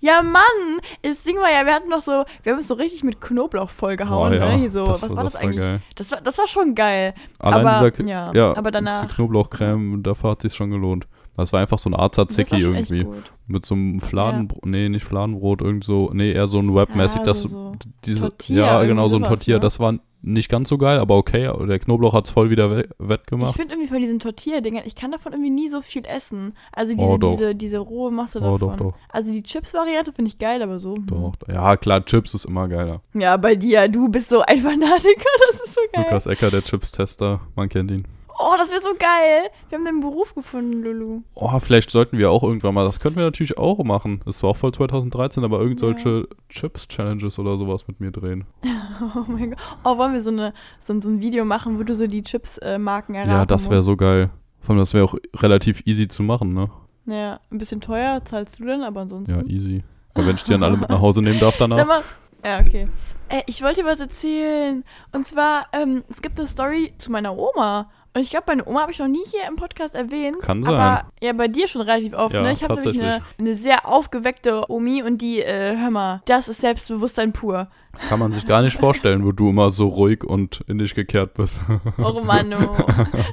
[0.00, 0.80] ja, Mann!
[1.00, 3.70] Das Ding war ja, wir hatten noch so, wir haben es so richtig mit Knoblauch
[3.70, 4.56] vollgehauen, Oh, ja, ne?
[4.58, 5.60] Hier so, das- was war das, das war eigentlich?
[5.66, 5.80] geil.
[5.94, 7.14] Das war, das war schon geil.
[7.38, 9.02] Allein aber, dieser, ja, ja, aber danach.
[9.02, 11.06] diese Knoblauchcreme, dafür hat sich's schon gelohnt.
[11.40, 13.06] Das war einfach so ein Art Tzatziki irgendwie.
[13.46, 17.24] Mit so einem Fladenbrot, nee, nicht Fladenbrot, irgend so, nee, eher so ein Webmäßig, Ja,
[17.24, 17.72] das so-
[18.04, 19.60] diese, Tortilla, ja, genau, so ein Tortilla, ne?
[19.62, 22.88] das war nicht ganz so geil, aber okay, der Knoblauch hat's voll wieder we Ich
[23.08, 23.56] wettgemacht.
[23.56, 26.52] finde irgendwie von diesen Tortilla-Dingern, ich kann davon irgendwie nie so viel essen.
[26.72, 28.58] Also diese, Oh, diese, diese rohe Masse Oh, davon.
[28.58, 30.94] doch, doch, Also die Chips-Variante finde ich geil, aber so.
[30.96, 31.06] hm.
[31.06, 31.32] doch.
[31.48, 33.00] Ja, klar, Chips ist immer geiler.
[33.14, 36.04] Ja, bei dir, du bist so ein Fanatiker, das ist so geil.
[36.04, 38.04] Lukas Ecker, der Chips-Tester, man kennt ihn.
[38.42, 39.50] Oh, das wäre so geil.
[39.68, 41.22] Wir haben den Beruf gefunden, Lulu.
[41.34, 44.20] Oh, vielleicht sollten wir auch irgendwann mal, das könnten wir natürlich auch machen.
[44.24, 46.22] Das war auch voll 2013, aber irgend Ja.
[46.48, 48.44] Chips-Challenges oder sowas mit mir drehen.
[49.16, 49.58] Oh mein Gott.
[49.84, 52.22] Oh, wollen wir so, eine, so, ein- so ein Video machen, wo du so die
[52.22, 54.30] Chips-Marken erraten Ja, das wäre so geil.
[54.60, 56.68] Vor allem, das wäre auch relativ easy zu machen, ne?
[57.06, 59.34] Ja, ein bisschen teuer zahlst du denn, aber ansonsten.
[59.34, 59.82] Ja, easy.
[60.16, 61.78] Ja, wenn ich die dann alle mit nach Hause nehmen darf danach.
[61.78, 62.02] Sag mal.
[62.44, 62.88] Ja, okay.
[63.30, 64.84] Äh, ich wollte dir was erzählen.
[65.12, 67.88] Und zwar, ähm, es gibt eine Story zu meiner Oma.
[68.12, 70.40] Und ich glaube, meine Oma habe ich noch nie hier im Podcast erwähnt.
[70.40, 70.74] Kann sein.
[70.74, 72.52] Aber ja, bei dir schon relativ oft, Ja, ne?
[72.52, 76.60] Ich habe nämlich eine, eine sehr aufgeweckte Omi und die, äh, hör mal, das ist
[76.60, 77.68] Selbstbewusstsein pur.
[78.08, 81.34] Kann man sich gar nicht vorstellen, wo du immer so ruhig und in dich gekehrt
[81.34, 81.60] bist.
[81.98, 82.76] Oh Mann, oh.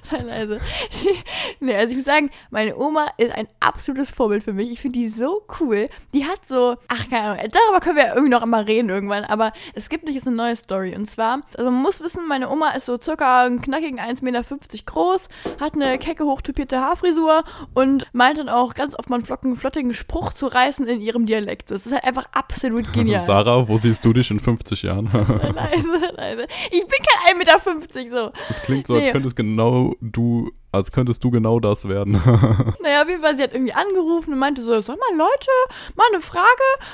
[0.04, 0.60] Sei leise.
[1.60, 4.70] nee, also ich muss sagen, meine Oma ist ein absolutes Vorbild für mich.
[4.72, 5.90] Ich finde die so cool.
[6.14, 9.24] Die hat so, ach keine Ahnung, darüber können wir ja irgendwie noch einmal reden irgendwann,
[9.24, 10.96] aber es gibt nicht jetzt eine neue Story.
[10.96, 14.44] Und zwar, also man muss wissen, meine Oma ist so circa einen knackigen 1,50 Meter
[14.86, 15.28] groß,
[15.60, 19.94] hat eine kecke, hochtupierte Haarfrisur und meint dann auch ganz oft mal einen flocken, flottigen
[19.94, 21.72] Spruch zu reißen in ihrem Dialekt.
[21.72, 23.22] Das ist halt einfach absolut genial.
[23.22, 25.06] Sarah, wo siehst du dich in 50 Jahren?
[25.14, 26.48] leise, leise.
[26.72, 27.60] Ich bin kein 1,50 Meter
[28.12, 28.32] so.
[28.48, 29.12] Das klingt so, als Nee.
[29.12, 32.22] könntest genau du, als könntest du genau das werden.
[32.82, 35.52] Naja, auf jeden Fall, sie hat irgendwie angerufen und meinte so, sag mal Leute,
[35.96, 36.48] mal eine Frage.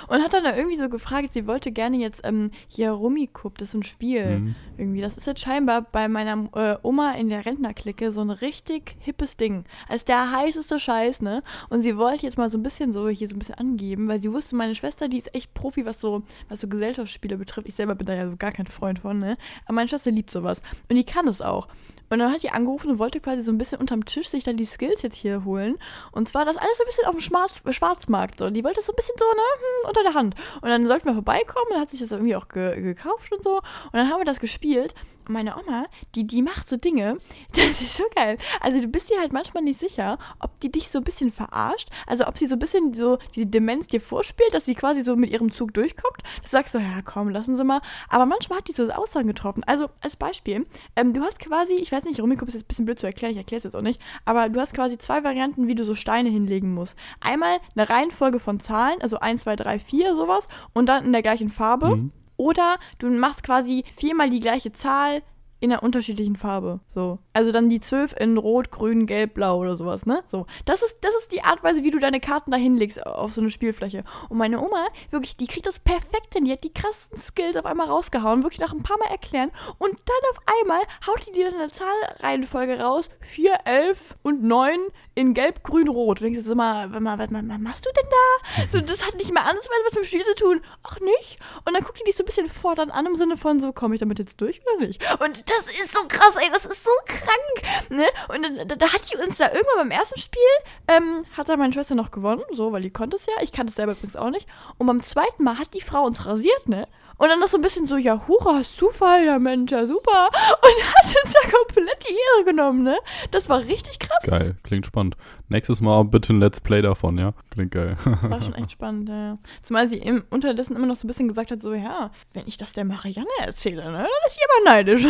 [0.08, 3.70] Und hat dann da irgendwie so gefragt, sie wollte gerne jetzt ähm, hier Rummikub, das
[3.70, 4.40] ist ein Spiel.
[4.40, 4.56] Mhm.
[4.78, 8.96] Irgendwie, das ist jetzt scheinbar bei meiner äh, Oma in der Rentnerklicke so ein richtig
[9.00, 9.66] hippes Ding.
[9.88, 11.44] Als der heißeste Scheiß, ne?
[11.70, 14.22] Und sie wollte jetzt mal so ein bisschen so hier so ein bisschen angeben, weil
[14.22, 17.68] sie wusste, meine Schwester, die ist echt Profi, was so, was so Gesellschaftsspiele betrifft.
[17.68, 19.38] Ich selber bin da ja so gar kein Freund von, ne?
[19.66, 20.62] Aber meine Schwester liebt sowas.
[20.90, 21.68] Und die kann es auch.
[22.10, 24.58] Und dann hat die angerufen und wollte quasi so ein bisschen unterm Tisch sich dann
[24.58, 25.78] die Skills jetzt hier holen.
[26.12, 28.40] Und zwar das alles so ein bisschen auf dem Schwarz Schwarzmarkt.
[28.40, 28.50] So.
[28.50, 30.36] Die wollte das so ein bisschen so, ne, hm, unter der Hand.
[30.62, 33.58] Und dann sollten wir vorbeikommen und hat sich das irgendwie auch ge gekauft und so.
[33.58, 34.94] Und dann haben wir das gespielt.
[35.30, 37.18] Meine Oma, die, die macht so Dinge,
[37.56, 38.38] das ist so geil.
[38.62, 41.90] Also du bist dir halt manchmal nicht sicher, ob die dich so ein bisschen verarscht.
[42.08, 45.16] Also ob sie so ein bisschen so diese Demenz dir vorspielt, dass sie quasi so
[45.16, 46.22] mit ihrem Zug durchkommt.
[46.42, 47.82] Du sagst so, ja komm, lassen Sie mal.
[48.10, 49.64] Aber manchmal hat die so Aussagen getroffen.
[49.66, 52.86] Also als Beispiel, ähm, du hast quasi, ich weiß nicht, Rumiko ist jetzt ein bisschen
[52.86, 55.68] blöd zu erklären, ich erkläre es jetzt auch nicht, aber du hast quasi zwei Varianten,
[55.68, 56.96] wie du so Steine hinlegen musst.
[57.20, 61.22] Einmal eine Reihenfolge von Zahlen, also 1, 2, 3, 4, sowas, und dann in der
[61.22, 61.96] gleichen Farbe.
[61.96, 62.12] Mhm.
[62.38, 65.24] Oder du machst quasi viermal die gleiche Zahl
[65.64, 66.82] in einer unterschiedlichen Farbe.
[66.90, 67.20] So.
[67.32, 70.22] Also dann die 12 in Rot, Grün, Gelb, Blau oder sowas, ne?
[70.28, 70.46] So.
[70.66, 73.32] Das ist, das ist die Art und Weise, wie du deine Karten da hinlegst auf
[73.32, 74.04] so eine Spielfläche.
[74.28, 76.44] Und meine Oma, wirklich, die kriegt das perfekt hin.
[76.44, 79.52] Die hat die krassesten Skills auf einmal rausgehauen, wirklich nach ein paar Mal erklären.
[79.78, 83.08] Und dann auf einmal haut die dir eine Zahlreihenfolge raus.
[83.22, 84.78] 4, 11 und 9
[85.16, 86.20] in gelb, grün, rot.
[86.20, 88.64] Du denkst mal, was, machst du denn da?
[88.72, 90.62] So, das hat nicht mal ansatzweise was mit dem Spiel zu tun.
[90.84, 91.38] Ach nicht?
[91.66, 93.96] Und dann guckt die dich so ein bisschen fordernd an im Sinne von so, komme
[93.96, 95.02] ich damit jetzt durch oder nicht?
[95.22, 97.90] Und das ist so krass, ey, das ist so krank.
[97.90, 98.06] Ne?
[98.30, 100.42] Und dann, da, da hat die uns da irgendwann beim ersten Spiel,
[100.88, 103.34] ähm, hat da meine Schwester noch gewonnen, so, weil die konnte es ja.
[103.42, 104.48] Ich kannte es selber übrigens auch nicht.
[104.78, 106.88] Und beim zweiten Mal hat die Frau uns rasiert, ne?
[107.18, 110.28] Und dann noch so ein bisschen so, ja, hurra, Zufall, ja Mensch, ja super.
[110.28, 112.98] Und hat uns da komplett die Ehre genommen, ne?
[113.32, 114.24] Das war richtig krass.
[114.24, 115.16] Geil, klingt spannend.
[115.50, 117.34] Nächstes Mal bitte ein Let's Play davon, ja?
[117.52, 117.98] Klingt geil.
[118.04, 119.38] Das war schon echt spannend, ja.
[119.64, 122.58] Zumal sie im, unterdessen immer noch so ein bisschen gesagt hat, so, ja, wenn ich
[122.58, 125.04] das der Marianne erzähle, ne, dann ist sie aber neidisch.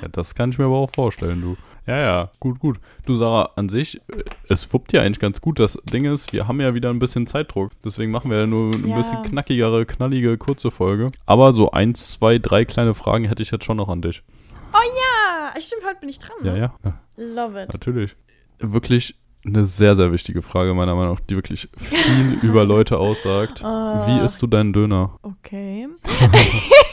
[0.00, 1.56] Ja, das kann ich mir aber auch vorstellen, du.
[1.86, 2.78] Ja, ja, gut, gut.
[3.04, 5.58] Du, Sarah, an sich, äh, es fuppt ja eigentlich ganz gut.
[5.58, 7.72] Das Ding ist, wir haben ja wieder ein bisschen Zeitdruck.
[7.84, 8.96] Deswegen machen wir ja nur ein Ja.
[8.96, 11.10] bisschen knackigere, knallige, kurze Folge.
[11.26, 14.22] Aber so eins, zwei, drei kleine Fragen hätte ich jetzt schon noch an dich.
[14.72, 14.78] Oh
[15.54, 16.36] ja, stimmt, heute bin ich dran.
[16.42, 16.58] Ja, Ne?
[16.58, 17.00] ja, ja
[17.46, 17.72] Love it.
[17.72, 18.16] natürlich.
[18.60, 19.16] Wirklich
[19.46, 23.62] eine sehr, sehr wichtige Frage, meiner Meinung nach, die wirklich viel über Leute aussagt.
[23.62, 24.06] Ah.
[24.06, 25.18] Wie isst du deinen Döner?
[25.22, 25.86] Okay.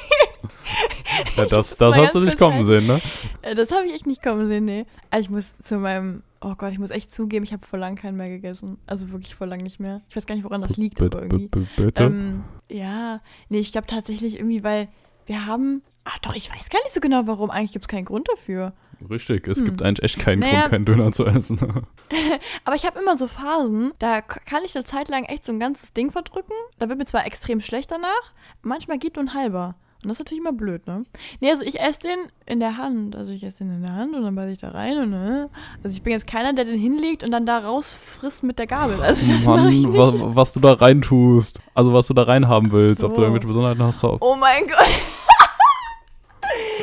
[1.38, 3.02] Ja, das das hast du nicht kommen sehen, ne?
[3.42, 4.86] Äh, Das habe ich echt nicht kommen sehen, nee.
[5.10, 7.96] Also ich muss zu meinem, oh Gott, ich muss echt zugeben, ich habe vor lang
[7.96, 8.78] keinen mehr gegessen.
[8.86, 10.02] Also wirklich vor lang nicht mehr.
[10.10, 11.50] Ich weiß gar nicht, woran das liegt, Bitte, aber irgendwie.
[11.76, 12.04] bitte.
[12.04, 14.88] Ähm, ja, nee, ich glaube tatsächlich irgendwie, weil
[15.26, 17.50] wir haben, ach doch, ich weiß gar nicht so genau, warum.
[17.52, 18.74] Eigentlich gibt es keinen Grund dafür.
[19.10, 19.66] Richtig, es hm.
[19.66, 20.62] gibt eigentlich echt keinen Naja.
[20.62, 21.60] Grund, keinen Döner zu essen.
[22.66, 25.60] Aber ich habe immer so Phasen, da kann ich eine Zeit lang echt so ein
[25.60, 26.54] ganzes Ding verdrücken.
[26.80, 29.76] Da wird mir zwar extrem schlecht danach, manchmal geht nur ein halber.
[30.04, 31.04] Und das ist natürlich immer blöd, ne?
[31.42, 33.16] Nee, also ich esse den in der Hand.
[33.16, 35.50] Also ich esse den in der Hand und dann beiße ich da rein und ne?
[35.84, 38.96] Also ich bin jetzt keiner, der den hinlegt und dann da rausfrisst mit der Gabel.
[39.02, 39.98] Also das mache ich Mann, nicht.
[39.98, 41.60] was, was du da reintust.
[41.76, 43.04] Also was du da reinhaben willst.
[43.04, 43.22] Ob du So.
[43.22, 44.04] irgendwelche Besonderheiten hast.
[44.04, 44.88] Ob Oh mein Gott.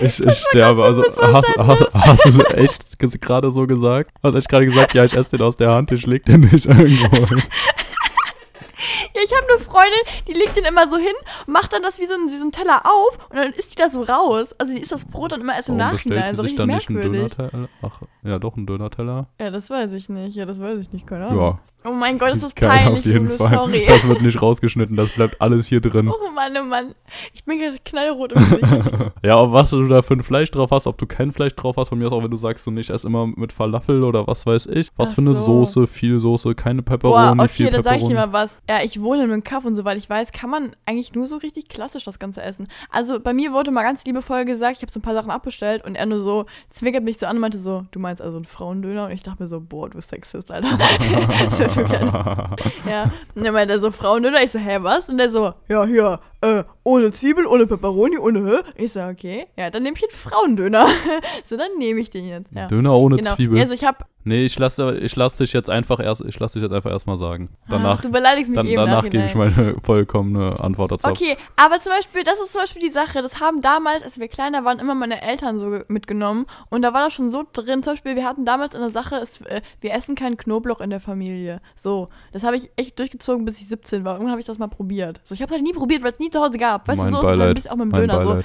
[0.02, 0.84] ich, ich sterbe.
[0.84, 4.10] Also hast, hast, hast du es echt gerade so gesagt?
[4.22, 6.66] Hast echt gerade gesagt, ja, ich esse den aus der Hand, ich leg den nicht
[6.66, 7.42] irgendwo hin.
[9.14, 11.14] Ja, ich habe eine Freundin, die legt den immer so hin,
[11.46, 13.76] macht dann das wie so, ein, wie so ein Teller auf und dann isst die
[13.76, 14.48] da so raus.
[14.58, 16.18] Also die isst das Brot dann immer erst im Warum Nachhinein.
[16.18, 17.34] bestellt sie So sich dann nicht einen merkwürdig.
[17.36, 17.68] Dönerteller?
[17.82, 19.26] Ach, ja, doch, einen Dönerteller.
[19.40, 20.34] Ja, das weiß ich nicht.
[20.36, 21.06] Ja, das weiß ich nicht.
[21.06, 21.40] Keine Ahnung.
[21.40, 23.54] Ja, Oh mein Gott, ist das geil peinlich, auf jeden Lulu, Fall.
[23.54, 23.84] sorry.
[23.86, 26.08] Das wird nicht rausgeschnitten, das bleibt alles hier drin.
[26.08, 26.94] Oh Mann, oh Mann.
[27.32, 29.12] Ich bin gerade knallrot im Gesicht.
[29.24, 31.76] Ja, ob was du da für ein Fleisch drauf hast, ob du kein Fleisch drauf
[31.76, 34.26] hast, von mir aus auch, wenn du sagst, du nicht, ess immer mit Falafel oder
[34.26, 34.90] was weiß ich.
[34.96, 35.64] Was Ach für eine so.
[35.64, 38.58] Soße, viel Soße, keine Boah, Pepperoni, okay, viel da sag ich dir mal was.
[38.68, 41.36] Ja, ich wohne in einem Kaff und soweit ich weiß, kann man eigentlich nur so
[41.36, 42.66] richtig klassisch das Ganze essen.
[42.90, 45.84] Also bei mir wurde mal ganz liebevoll gesagt, ich habe so ein paar Sachen abbestellt
[45.84, 48.44] und er nur so zwinkert mich so an und meinte so, du meinst also einen
[48.44, 49.06] Frauendöner?
[49.06, 50.68] Und ich dachte mir so, boah, du Sexist, Alter.
[52.88, 54.42] ja, und dann meinte er so, Frauendöner.
[54.42, 55.08] Ich so, hä, was?
[55.08, 58.60] Und er so, ja, hier, äh, ohne Zwiebel, ohne Pepperoni, ohne Hö.
[58.76, 60.86] Ich so, okay, ja, dann nehme ich einen Frauendöner.
[61.44, 62.46] so, dann nehme ich den jetzt.
[62.54, 62.66] Ja.
[62.66, 63.34] Döner ohne Genau.
[63.34, 63.60] Zwiebel.
[63.60, 66.62] Also ich habe, Nee, ich lasse ich lass dich jetzt einfach erst, ich lass dich
[66.62, 67.48] jetzt einfach erstmal sagen.
[67.68, 69.10] Danach, Ach, du beleidigst mich dann, eben danach Nachhinein.
[69.10, 71.08] gebe ich meine vollkommene Antwort dazu.
[71.08, 74.28] Okay, aber zum Beispiel, das ist zum Beispiel die Sache, das haben damals, als wir
[74.28, 77.82] kleiner waren, immer meine Eltern so ge- mitgenommen und da war das schon so drin,
[77.82, 81.00] zum Beispiel, wir hatten damals eine Sache, es, äh, wir essen keinen Knoblauch in der
[81.00, 81.60] Familie.
[81.76, 84.14] So, das habe ich echt durchgezogen, bis ich 17 war.
[84.14, 85.20] Irgendwann habe ich das mal probiert.
[85.24, 86.86] So, ich habe es halt nie probiert, weil es nie zu Hause gab.
[86.86, 88.22] Weißt mein du, so ist es halt auch mit dem Mein Döner.
[88.22, 88.42] So.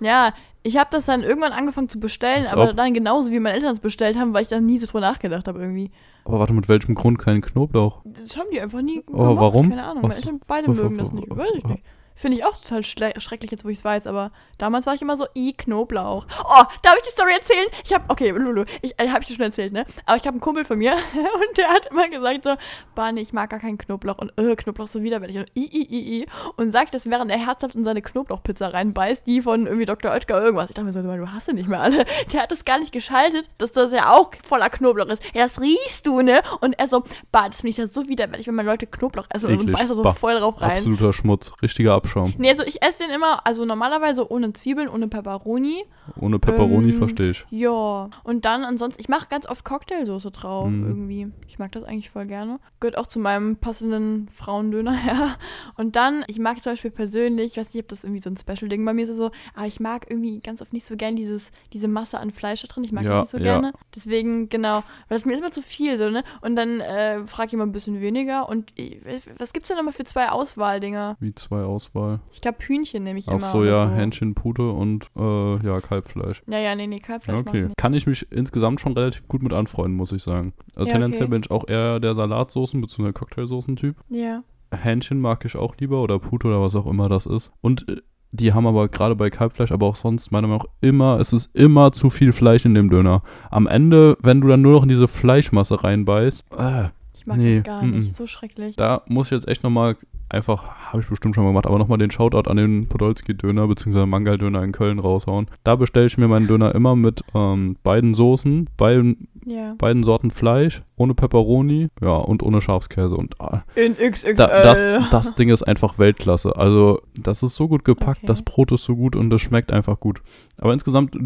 [0.00, 0.32] Ja,
[0.64, 2.76] ich habe das dann irgendwann angefangen zu bestellen, Als aber ob.
[2.76, 5.46] dann genauso wie meine Eltern es bestellt haben, weil ich da nie so drüber nachgedacht
[5.46, 5.90] habe irgendwie.
[6.24, 8.00] Aber warte, mit welchem Grund kein Knoblauch?
[8.04, 9.70] Das haben die einfach nie Aber gemocht, warum?
[9.70, 11.28] Keine Ahnung, Was- meine Eltern beide mögen das nicht.
[11.30, 11.82] Weiß ich nicht.
[12.14, 15.16] Finde ich auch total schrecklich jetzt, wo ich es weiß, aber damals war ich immer
[15.16, 16.26] so, i Knoblauch.
[16.44, 17.70] Oh, da habe ich die Story erzählt.
[17.84, 19.84] Ich habe, okay, Lulu, ich äh, habe ich dir schon erzählt, ne?
[20.06, 20.92] Aber ich habe einen Kumpel von mir
[21.48, 22.54] und der hat immer gesagt so,
[22.94, 26.20] Barney, ich mag gar keinen Knoblauch und äh, Knoblauch so widerwärtig und i, i, i,
[26.20, 30.12] i und sagt das, während er herzhaft in seine Knoblauchpizza reinbeißt, die von irgendwie Dr.
[30.12, 30.70] Oetker irgendwas.
[30.70, 32.04] Ich dachte mir so, du hast sie nicht mehr alle.
[32.32, 35.22] Der hat das gar nicht geschaltet, dass das ja auch voller Knoblauch ist.
[35.34, 36.42] Ja, das riechst du, ne?
[36.60, 39.58] Und er so, bah, das finde ich ja so widerwärtig, wenn man Leute Knoblauch essen
[39.58, 40.72] und beißt da so voll drauf rein.
[40.72, 42.34] Absoluter Schmutz, richtiger Abschaum.
[42.38, 45.84] Nee, also ich esse den immer, also normalerweise ohne Zwiebeln, ohne Pepperoni.
[46.20, 47.44] Ohne Pepperoni Ähm, verstehe ich.
[47.50, 48.10] Ja.
[48.22, 50.86] Und dann ansonsten, ich mache ganz oft Cocktailsoße drauf Mhm.
[50.86, 51.28] irgendwie.
[51.48, 52.58] Ich mag das eigentlich voll gerne.
[52.80, 55.36] Gehört auch zu meinem passenden Frauendöner her.
[55.76, 58.36] Und dann, ich mag zum Beispiel persönlich, ich weiß nicht, ob das irgendwie so ein
[58.36, 61.50] Special-Ding bei mir ist, so, aber ich mag irgendwie ganz oft nicht so gern dieses,
[61.72, 62.84] diese Masse an Fleisch da drin.
[62.84, 63.44] Ich mag Ja, das nicht so ja.
[63.44, 63.72] gerne.
[63.94, 66.22] Deswegen, genau, weil das mir ist immer zu viel, so, ne?
[66.42, 68.48] Und dann äh, frage ich immer ein bisschen weniger.
[68.48, 69.00] Und ich,
[69.38, 71.16] was gibt's denn immer für zwei Auswahldinger?
[71.20, 71.93] Wie zwei Auswahl.
[72.32, 73.40] Ich glaube, Hühnchen nehme ich Ach immer.
[73.40, 73.94] so, oder ja, so.
[73.94, 76.42] Hähnchen, Pute und äh, ja, Kalbfleisch.
[76.48, 77.68] Ja, ja, nee, nee, Kalbfleisch Ja, okay.
[77.76, 80.52] Kann ich mich insgesamt schon relativ gut mit anfreunden, muss ich sagen.
[80.74, 81.30] Also Ja, tendenziell okay.
[81.32, 83.12] bin ich auch eher der Salatsoßen- bzw.
[83.12, 83.96] Cocktailsoßen-Typ.
[84.08, 84.42] Ja.
[84.74, 87.52] Hähnchen mag ich auch lieber oder Pute oder was auch immer das ist.
[87.60, 88.00] Und äh,
[88.32, 91.54] die haben aber gerade bei Kalbfleisch, aber auch sonst meiner Meinung nach immer, es ist
[91.54, 93.22] immer zu viel Fleisch in dem Döner.
[93.52, 97.54] Am Ende, wenn du dann nur noch in diese Fleischmasse reinbeißt, äh, Ich mag Nee,
[97.58, 98.10] das gar nicht.
[98.10, 98.14] mm.
[98.14, 98.74] So schrecklich.
[98.74, 99.96] da muss ich jetzt echt nochmal
[100.28, 104.06] einfach, habe ich bestimmt schon mal gemacht, aber nochmal den Shoutout an den Podolski-Döner bzw.
[104.06, 105.46] Mangal-Döner in Köln raushauen.
[105.64, 109.74] Da bestelle ich mir meinen Döner immer mit ähm, beiden Soßen, beiden, Ja.
[109.78, 113.14] beiden Sorten Fleisch, ohne Pepperoni, ja, und ohne Schafskäse.
[113.16, 114.34] Und ah, In XXL.
[114.34, 116.56] da, das, das Ding ist einfach Weltklasse.
[116.56, 118.26] Also, das ist so gut gepackt, Okay.
[118.26, 120.22] das Brot ist so gut und das schmeckt einfach gut.
[120.58, 121.16] Aber insgesamt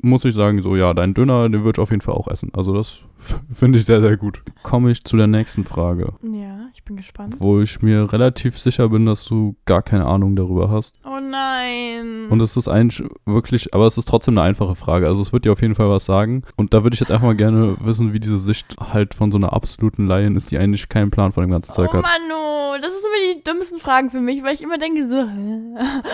[0.00, 2.50] muss ich sagen, so, ja, dein Döner, den würde ich auf jeden Fall auch essen.
[2.54, 3.02] Also, das
[3.52, 4.42] finde ich sehr, sehr gut.
[4.62, 7.36] Komme ich zu der nächsten Frage, Ja, ich bin gespannt.
[7.38, 10.98] wo ich mir relativ sicher bin, dass du gar keine Ahnung darüber hast.
[11.04, 12.26] Oh nein.
[12.30, 15.06] Und es ist eigentlich wirklich, aber es ist trotzdem eine einfache Frage.
[15.06, 16.42] Also, es wird dir auf jeden Fall was sagen.
[16.56, 19.38] Und da würde ich jetzt einfach mal gerne wissen, wie diese Sicht halt von so
[19.38, 22.02] einer absoluten Laien ist, die eigentlich keinen Plan von dem ganzen Zeug oh hat.
[22.02, 25.16] Manu, das sind immer die dümmsten Fragen für mich, weil ich immer denke so?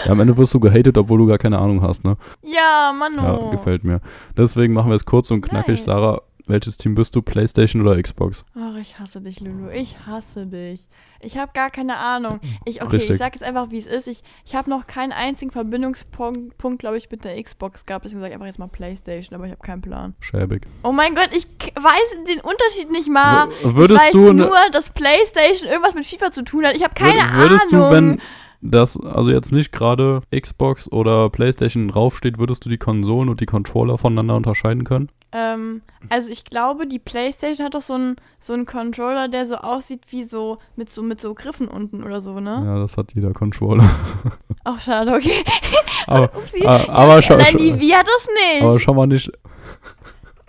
[0.06, 2.16] Ja, am Ende wirst du gehatet, obwohl du gar keine Ahnung hast, ne?
[2.42, 3.22] ja, Manu.
[3.22, 4.00] Ja, gefällt mir.
[4.36, 5.78] Deswegen machen wir es kurz und knackig.
[5.78, 5.84] Nein.
[5.84, 7.22] Sarah, welches Team bist du?
[7.22, 8.44] Playstation oder Xbox?
[8.58, 9.70] Ach, ich hasse dich, Lulu.
[9.70, 10.88] Ich hasse dich.
[11.20, 12.40] Ich habe gar keine Ahnung.
[12.64, 13.10] Ich, okay, Richtig.
[13.12, 14.06] ich sag jetzt einfach, wie es ist.
[14.08, 18.04] Ich, ich habe noch keinen einzigen Verbindungspunkt, Punkt, glaube ich, mit der Xbox gehabt.
[18.04, 20.14] Deswegen sage ich einfach jetzt mal Playstation, aber ich habe keinen Plan.
[20.20, 20.66] Schäbig.
[20.82, 23.48] Oh mein Gott, ich weiß den Unterschied nicht mal.
[23.48, 26.76] W- würdest ich weiß du ne- nur, dass Playstation irgendwas mit FIFA zu tun hat.
[26.76, 27.88] Ich habe keine Wür- würdest Ahnung.
[27.88, 28.20] du, wenn
[28.60, 33.46] das, also jetzt nicht gerade Xbox oder Playstation draufsteht, würdest du die Konsolen und die
[33.46, 35.08] Controller voneinander unterscheiden können?
[35.30, 39.56] Ähm, also ich glaube, die Playstation hat doch so einen so einen Controller, der so
[39.56, 42.62] aussieht wie so mit so mit so Griffen unten oder so, ne?
[42.64, 43.84] Ja, das hat jeder Controller.
[44.64, 45.44] Ach, schade, okay.
[46.06, 46.64] aber, Upsi.
[46.64, 48.62] aber, aber, schau, Nein, die Wii hat das nicht.
[48.62, 49.30] aber schau mal nicht.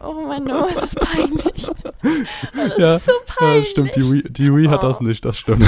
[0.01, 1.69] oh mein Gott, das ist peinlich.
[2.53, 3.61] Das Ja, ist so Ja, peinlich.
[3.63, 4.87] das stimmt, die Wii, die Wii hat Oh.
[4.87, 5.65] das nicht, das stimmt.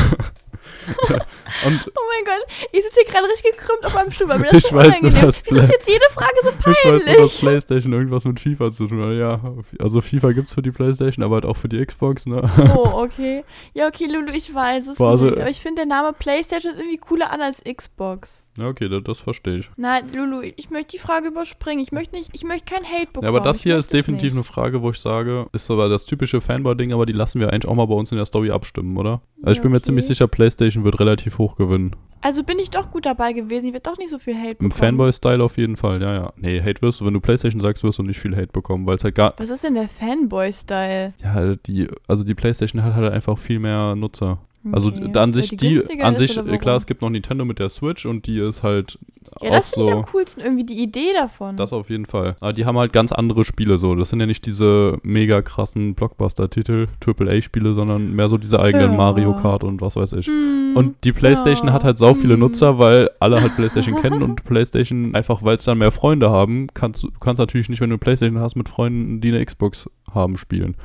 [1.66, 4.48] und Oh mein Gott, ich sitze hier gerade richtig gekrümmt auf meinem Stuhl, weil mir
[4.50, 5.46] das Ich so weiß nur, dass ist.
[5.50, 7.40] Wieso ist jetzt jede Frage so Ich weiß nur, dass peinlich?
[7.40, 9.14] PlayStation irgendwas mit FIFA zu tun hat.
[9.14, 9.42] Ja,
[9.80, 12.42] also FIFA gibt's für die PlayStation, aber halt auch für die Xbox, ne?
[12.76, 13.44] Oh, okay.
[13.74, 15.38] Ja, okay, Lulu, ich weiß es Boah, also- nicht.
[15.38, 18.44] Aber ich finde, der Name PlayStation ist irgendwie cooler an als Xbox.
[18.58, 19.70] Ja, okay, das, das verstehe ich.
[19.78, 21.80] Nein, Lulu, ich möchte die Frage überspringen.
[21.82, 23.24] Ich möchte nicht, ich möchte kein Hate bekommen.
[23.24, 24.44] Ja, aber das Ich hier ist definitiv eine.
[24.44, 27.76] Frage, wo ich sage, ist aber das typische Fanboy-Ding, aber die lassen wir eigentlich auch
[27.76, 29.22] mal bei uns in der Story abstimmen, oder?
[29.42, 29.86] Also ich Ja, bin mir okay.
[29.86, 31.96] ziemlich sicher, PlayStation wird relativ hoch gewinnen.
[32.20, 33.68] Also bin ich doch gut dabei gewesen.
[33.68, 34.72] Ich werde doch nicht so viel Hate Im bekommen.
[34.74, 36.34] Fanboy-Style auf jeden Fall, ja, ja.
[36.36, 38.98] Nee, Hate wirst du, wenn du PlayStation sagst, wirst du nicht viel Hate bekommen, weil
[38.98, 39.34] es halt gar.
[39.38, 41.14] Was ist denn der Fanboy-Style?
[41.24, 44.40] Ja, die, also die PlayStation hat halt einfach viel mehr Nutzer.
[44.72, 45.18] Also Okay.
[45.18, 48.06] an sich, die, günstiger an sich, äh, klar, es gibt noch Nintendo mit der Switch
[48.06, 49.00] und die ist halt
[49.42, 49.98] Ja, auch das finde ich so.
[49.98, 51.58] am coolsten, irgendwie die Idee davon.
[51.58, 52.36] Das auf jeden Fall.
[52.42, 53.96] Aber die haben halt ganz andere Spiele so.
[53.96, 58.98] Das sind ja nicht diese mega krassen Blockbuster-Titel, AAA-Spiele, sondern mehr so diese eigenen Ja.
[58.98, 60.28] Mario Kart und was weiß ich.
[60.28, 62.42] Hm, Und die PlayStation ja, hat halt sau viele hm.
[62.42, 66.68] Nutzer, weil alle halt PlayStation kennen und PlayStation einfach, weil es dann mehr Freunde haben,
[66.74, 69.44] kannst du du kannst natürlich nicht, wenn du eine PlayStation hast, mit Freunden, die eine
[69.44, 70.76] Xbox haben, spielen.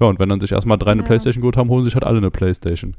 [0.00, 1.06] Ja, und wenn dann sich erstmal drei eine Ja.
[1.06, 2.96] PlayStation geholt haben, holen sich halt alle eine PlayStation.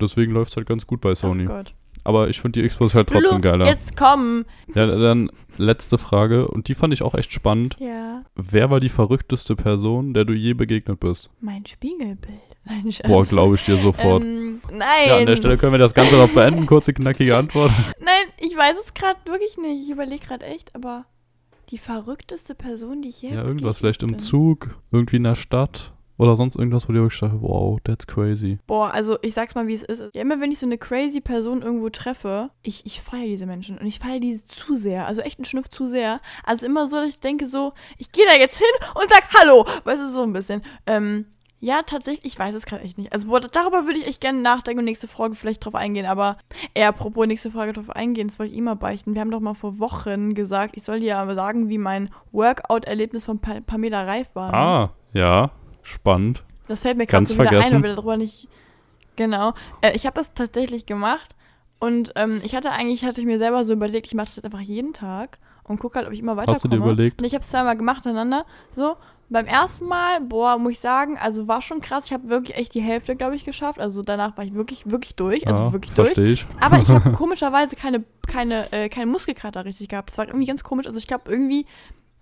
[0.00, 1.44] Deswegen läuft es halt ganz gut bei Ach Sony.
[1.44, 1.74] Gott.
[2.04, 3.66] Aber ich finde die Xbox halt trotzdem geiler.
[3.66, 4.44] Jetzt komm.
[4.74, 5.28] Ja, dann
[5.58, 7.76] letzte Frage und die fand ich auch echt spannend.
[7.80, 8.22] Ja.
[8.36, 11.30] Wer war die verrückteste Person, der du je begegnet bist?
[11.40, 12.38] Mein Spiegelbild.
[12.64, 12.92] Nein.
[13.06, 14.22] Boah, glaube ich dir sofort.
[14.22, 14.88] Ähm, nein.
[15.08, 16.66] ja, an der Stelle können wir das Ganze noch beenden.
[16.66, 17.70] Kurze, knackige Antwort.
[18.00, 19.84] Nein, ich weiß es gerade wirklich nicht.
[19.84, 21.06] Ich überlege gerade echt, aber
[21.70, 23.78] die verrückteste Person, die ich je Ja, irgendwas.
[23.78, 24.18] Vielleicht im bin.
[24.20, 28.58] Zug, irgendwie in der Stadt oder sonst irgendwas, wo du wirklich dachte, wow, that's crazy.
[28.66, 30.14] Boah, also ich sag's mal, wie es ist.
[30.14, 33.78] Ja, immer wenn ich so eine crazy Person irgendwo treffe, ich, ich feiere diese Menschen
[33.78, 35.06] und ich feiere diese zu sehr.
[35.06, 36.20] Also echt ein Schnuff zu sehr.
[36.44, 39.66] Also immer so, dass ich denke so, ich gehe da jetzt hin und sag Hallo.
[39.84, 40.62] Weißt du, so ein bisschen.
[40.86, 41.26] Ähm,
[41.58, 43.12] ja, tatsächlich, ich weiß es gerade echt nicht.
[43.12, 46.06] Also boah, darüber würde ich echt gerne nachdenken und nächste Folge vielleicht drauf eingehen.
[46.06, 46.36] Aber
[46.74, 49.14] eher apropos nächste Folge drauf eingehen, das wollte ich immer beichten.
[49.14, 53.24] Wir haben doch mal vor Wochen gesagt, ich soll dir aber sagen, wie mein Workout-Erlebnis
[53.24, 54.52] von pa Pamela Reif war.
[54.52, 54.56] ne?
[54.56, 55.50] Ah, ja,
[55.86, 56.44] spannend.
[56.68, 57.76] Das fällt mir gerade Ganz so wieder vergessen.
[57.76, 58.48] ein, weil wir darüber nicht.
[59.16, 59.54] Genau.
[59.80, 61.34] Äh, ich habe das tatsächlich gemacht
[61.78, 64.44] und ähm, ich hatte eigentlich, hatte ich mir selber so überlegt, ich mache das jetzt
[64.44, 66.54] einfach jeden Tag und gucke halt, ob ich immer weiterkomme.
[66.56, 67.20] Hast du dir überlegt?
[67.20, 68.46] Und ich habe es zweimal gemacht hintereinander.
[68.72, 68.96] So.
[69.28, 72.04] Beim ersten Mal, boah, muss ich sagen, also war schon krass.
[72.06, 73.80] Ich habe wirklich echt die Hälfte, glaube ich, geschafft.
[73.80, 75.48] Also danach war ich wirklich, wirklich durch.
[75.48, 76.16] Also ja, wirklich durch.
[76.16, 76.46] ich.
[76.60, 80.10] Aber ich habe komischerweise keine, keine, äh, keine Muskelkater richtig gehabt.
[80.10, 80.86] Das war irgendwie ganz komisch.
[80.86, 81.66] Also ich glaube irgendwie,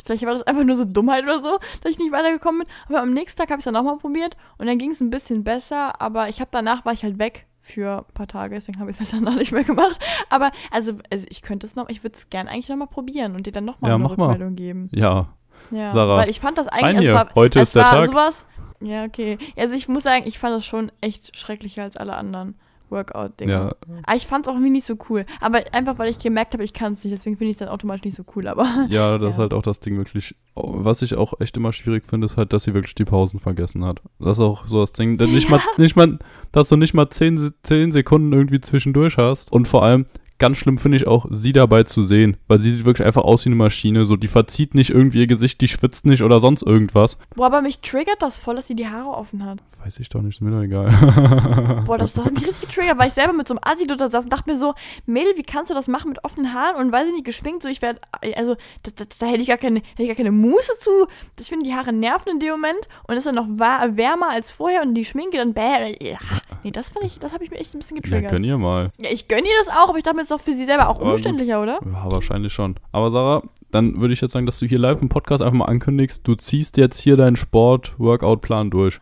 [0.05, 2.69] vielleicht war das einfach nur so Dummheit oder so, dass ich nicht weitergekommen bin.
[2.89, 5.11] Aber am nächsten Tag habe ich es dann nochmal probiert und dann ging es ein
[5.11, 6.01] bisschen besser.
[6.01, 9.01] Aber ich habe danach war ich halt weg für ein paar Tage, deswegen habe ich
[9.01, 9.99] es halt danach nicht mehr gemacht.
[10.31, 13.47] Aber also, also ich könnte es noch, ich würde es gerne eigentlich nochmal probieren und
[13.47, 14.31] dir dann nochmal Ja, eine mach mal.
[14.31, 14.91] Rückmeldung geben.
[14.93, 15.29] Ja,
[15.71, 17.15] Ja, Sarah, weil ich fand das eigentlich, es hier.
[17.15, 18.07] war, Heute es ist der war Tag.
[18.09, 18.47] sowas.
[18.81, 19.39] Ja, okay.
[19.57, 22.57] Also ich muss sagen, ich fand das schon echt schrecklicher als alle anderen.
[22.91, 23.53] Workout-Dinger.
[23.53, 23.73] Ja,
[24.05, 25.25] Aber ich fand es auch irgendwie nicht so cool.
[25.41, 27.13] Aber einfach, weil ich gemerkt habe, ich kann es nicht.
[27.17, 28.47] Deswegen finde ich es dann automatisch nicht so cool.
[28.49, 29.43] Aber ja, das ist Ja.
[29.43, 30.35] halt auch das Ding wirklich.
[30.55, 33.85] Was ich auch echt immer schwierig finde, ist halt, dass sie wirklich die Pausen vergessen
[33.85, 34.01] hat.
[34.21, 35.19] Das ist auch so das Ding.
[35.19, 36.19] Denn nicht mal, nicht mal,
[36.53, 39.53] dass du nicht mal 10, Se- 10 Sekunden irgendwie zwischendurch hast.
[39.53, 40.07] Und vor allem,
[40.39, 42.37] ganz schlimm finde ich auch, sie dabei zu sehen.
[42.49, 44.05] Weil sie sieht wirklich einfach aus wie eine Maschine.
[44.05, 47.19] So, die verzieht nicht irgendwie ihr Gesicht, die schwitzt nicht oder sonst irgendwas.
[47.35, 49.59] Boah, aber mich triggert das voll, dass sie die Haare offen hat.
[49.85, 51.83] Weiß ich doch nicht, ist mir doch egal.
[51.87, 54.25] Boah, das, hat mich richtig getriggert, weil ich selber mit so einem Assi da saß
[54.25, 54.75] und dachte mir so,
[55.07, 57.69] Mädel, wie kannst du das machen mit offenen Haaren und weiß ich nicht, geschminkt, so
[57.69, 58.01] ich werde,
[58.35, 61.07] also da, da, da hätte ich gar keine, hätte ich gar keine Muße zu.
[61.39, 64.83] Ich finde, die Haare nerven in dem Moment und ist dann noch wärmer als vorher
[64.83, 65.97] und die Schminke dann bäh.
[66.01, 66.19] Ja,
[66.63, 68.31] nee, das fand ich, das habe ich mir echt ein bisschen ja, getriggert.
[68.31, 68.91] könnt ihr mal.
[68.99, 70.89] Ja, ich gönne ihr das auch, aber ich dachte mir, ist doch für sie selber
[70.89, 71.79] auch umständlicher, oder?
[71.85, 72.75] Ja, wahrscheinlich schon.
[72.93, 75.67] Aber Sarah, dann würde ich jetzt sagen, dass du hier live im Podcast einfach mal
[75.67, 79.01] ankündigst, du ziehst jetzt hier deinen Sport-Workout-Plan durch.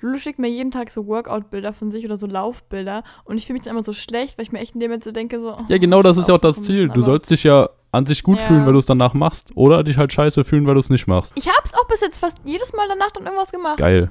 [0.00, 3.54] Lulu schickt mir jeden Tag so Workout-Bilder von sich oder so Laufbilder und ich fühle
[3.58, 5.56] mich dann immer so schlecht, weil ich mir echt in dem Moment so denke, so.
[5.68, 6.88] Ja, genau das ist ja auch das Ziel.
[6.88, 8.44] Du sollst dich ja an sich gut Ja.
[8.46, 9.50] fühlen, weil du es danach machst.
[9.54, 11.32] Oder dich halt scheiße fühlen, weil du es nicht machst.
[11.36, 13.78] Ich hab's auch bis jetzt fast jedes Mal danach dann irgendwas gemacht.
[13.78, 14.10] Geil.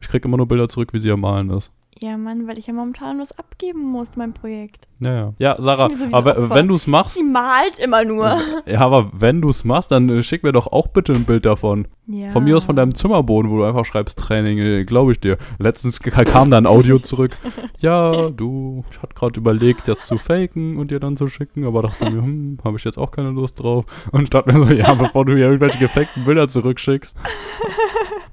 [0.00, 1.70] Ich krieg immer nur Bilder zurück, wie sie am Malen ist.
[2.02, 4.86] Ja, Mann, weil ich ja momentan was abgeben muss, mein Projekt.
[5.00, 5.32] Ja, ja.
[5.38, 6.54] Ja, Sarah, sowieso aber Opfer.
[6.54, 8.38] wenn du es machst, Sie malt immer nur.
[8.66, 11.46] ja, aber wenn du es machst, dann äh, schick mir doch auch bitte ein Bild
[11.46, 11.88] davon.
[12.06, 12.30] Ja.
[12.30, 15.38] Von mir aus von deinem Zimmerboden, wo du einfach schreibst Training, glaube ich dir.
[15.58, 17.36] Letztens kam da ein Audio zurück.
[17.78, 21.82] Ja, du, ich hatte gerade überlegt, das zu faken und dir dann zu schicken, aber
[21.82, 23.84] dachte mir, hm, habe ich jetzt auch keine Lust drauf.
[24.12, 27.16] Und dachte mir so, ja, bevor du hier irgendwelche gefakten Bilder zurückschickst.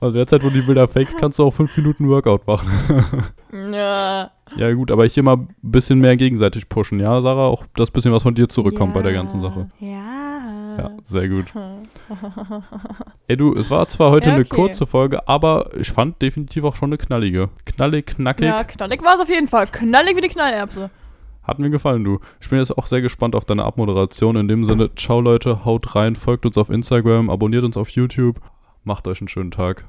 [0.03, 2.67] Also derzeit, wo du die Bilder fakest, kannst du auch fünf Minuten Workout machen.
[3.71, 4.31] Ja.
[4.55, 7.47] ja gut, aber hier mal ein bisschen mehr gegenseitig pushen, ja, Sarah?
[7.47, 9.69] Auch das bisschen, was von dir zurückkommt bei der ganzen Sache.
[9.79, 10.23] Ja.
[10.77, 11.45] Ja, sehr gut.
[13.27, 14.55] Ey du, es war zwar heute Ja, eine okay.
[14.55, 17.49] kurze Folge, aber ich fand definitiv auch schon eine knallige.
[17.65, 18.47] Knallig, knackig.
[18.47, 19.67] Ja, knallig war es auf jeden Fall.
[19.67, 20.89] Knallig wie die Knallerbse.
[21.43, 22.19] Hat mir gefallen, du.
[22.41, 24.35] Ich bin jetzt auch sehr gespannt auf deine Abmoderation.
[24.37, 28.39] In dem Sinne, ciao Leute, haut rein, folgt uns auf Instagram, abonniert uns auf YouTube.
[28.83, 29.85] Macht euch einen schönen Tag.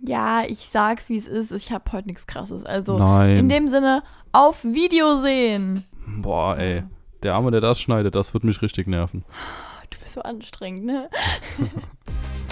[0.00, 1.50] Ja, ich sag's, wie es ist.
[1.50, 2.64] Ich habe heute nichts Krasses.
[2.64, 3.36] Also, Nein.
[3.36, 5.84] in dem Sinne, auf Video sehen.
[6.06, 6.84] Boah, ey.
[7.22, 9.24] Der Arme, der das schneidet, das wird mich richtig nerven.
[9.90, 11.10] Du bist so anstrengend, ne?